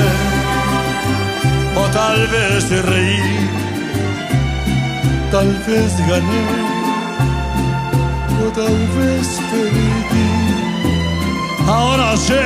[1.75, 3.49] o tal vez reí,
[5.31, 6.47] tal vez gané
[8.41, 10.31] o tal vez perdí.
[11.67, 12.41] Ahora sé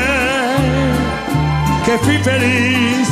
[1.85, 3.07] que fui feliz,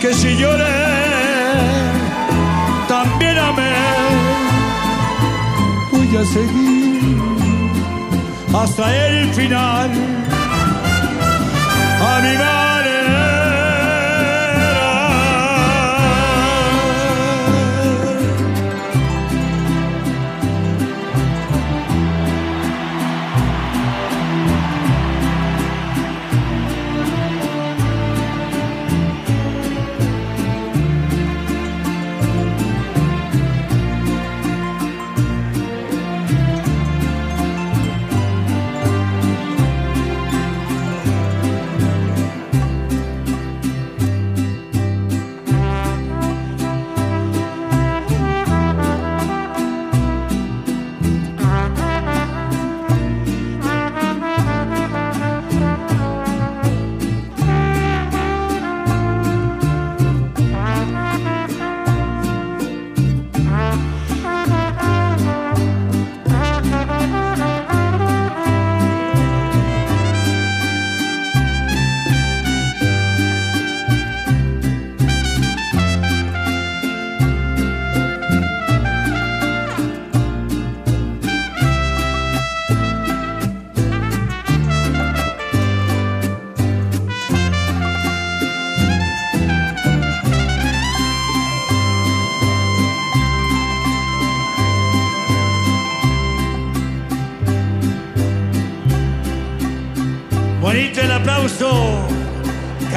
[0.00, 0.95] que si lloré,
[6.18, 7.18] A seguir
[8.54, 9.90] hasta el final.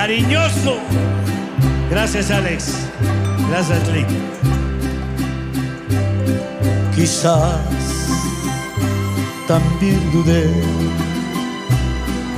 [0.09, 0.73] Cariñoso.
[1.91, 2.73] Gracias Alex,
[3.47, 4.07] gracias Lick.
[6.95, 7.59] Quizás
[9.47, 10.49] también dudé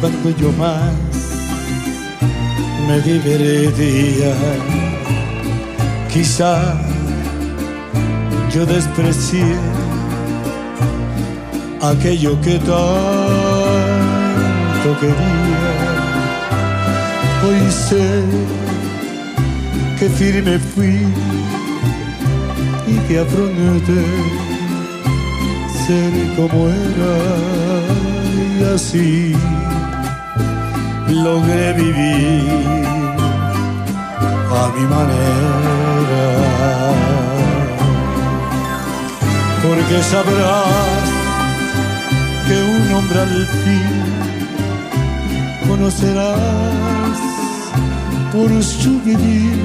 [0.01, 0.91] cuando yo más
[2.89, 4.33] me divertía.
[6.11, 6.77] Quizá
[8.53, 9.55] yo desprecié
[11.81, 12.81] aquello que tanto
[14.99, 15.80] quería.
[17.91, 18.23] Sé
[19.99, 21.05] que firme fui
[22.87, 24.01] y que afronté
[25.85, 27.15] ser como era
[28.47, 29.35] y así
[31.09, 32.85] logré vivir
[34.61, 36.27] a mi manera.
[39.63, 41.05] Porque sabrás
[42.47, 43.91] que un hombre al fin
[45.67, 47.30] conocerás
[48.31, 49.57] por su vivir.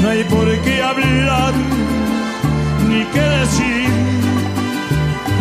[0.00, 1.54] No hay por qué hablar,
[2.88, 3.88] ni qué decir,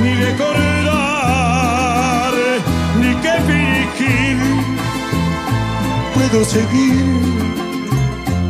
[0.01, 1.53] ni recordar,
[3.01, 4.37] ni qué fingir.
[6.13, 7.05] Puedo seguir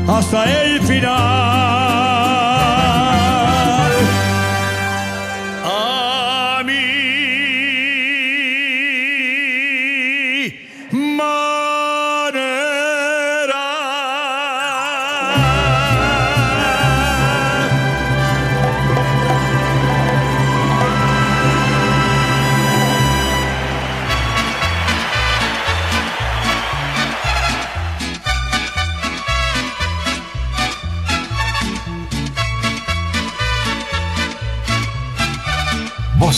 [0.07, 2.12] hasta el final.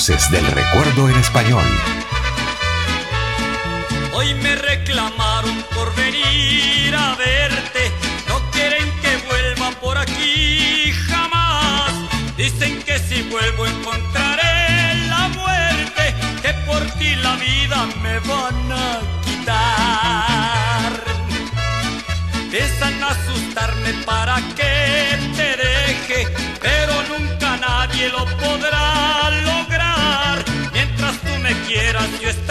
[0.06, 1.66] Del recuerdo en español.
[4.14, 7.92] Hoy me reclamaron por venir a verte.
[8.28, 11.92] No quieren que vuelva por aquí jamás.
[12.38, 16.14] Dicen que si vuelvo encontraré la muerte.
[16.44, 20.94] Que por ti la vida me van a quitar.
[22.52, 26.28] Piensan asustarme para que te deje.
[26.62, 28.85] Pero nunca nadie lo podrá
[31.68, 32.45] quieras, yo estaré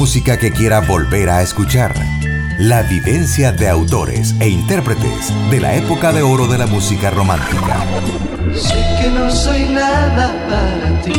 [0.00, 1.94] música que quiera volver a escuchar.
[2.58, 7.84] La vivencia de autores e intérpretes de la época de oro de la música romántica.
[8.54, 11.12] Sé que no soy nada para ti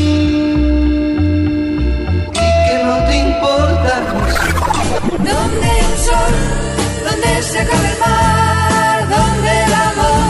[2.34, 4.02] y que no te importa
[5.10, 6.34] Donde hay un sol,
[7.06, 10.24] donde se acaba el mar, donde el amor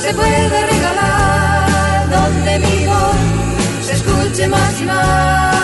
[0.00, 5.61] se puede regalar, donde mi voz se escuche más y más.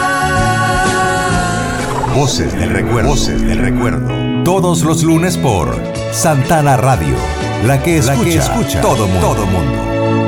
[2.19, 3.11] Voces del recuerdo.
[3.11, 4.43] Voces del recuerdo.
[4.43, 5.81] Todos los lunes por
[6.11, 7.15] Santana Radio.
[7.65, 9.21] La que escucha, todo mundo.
[9.21, 10.28] Todo mundo.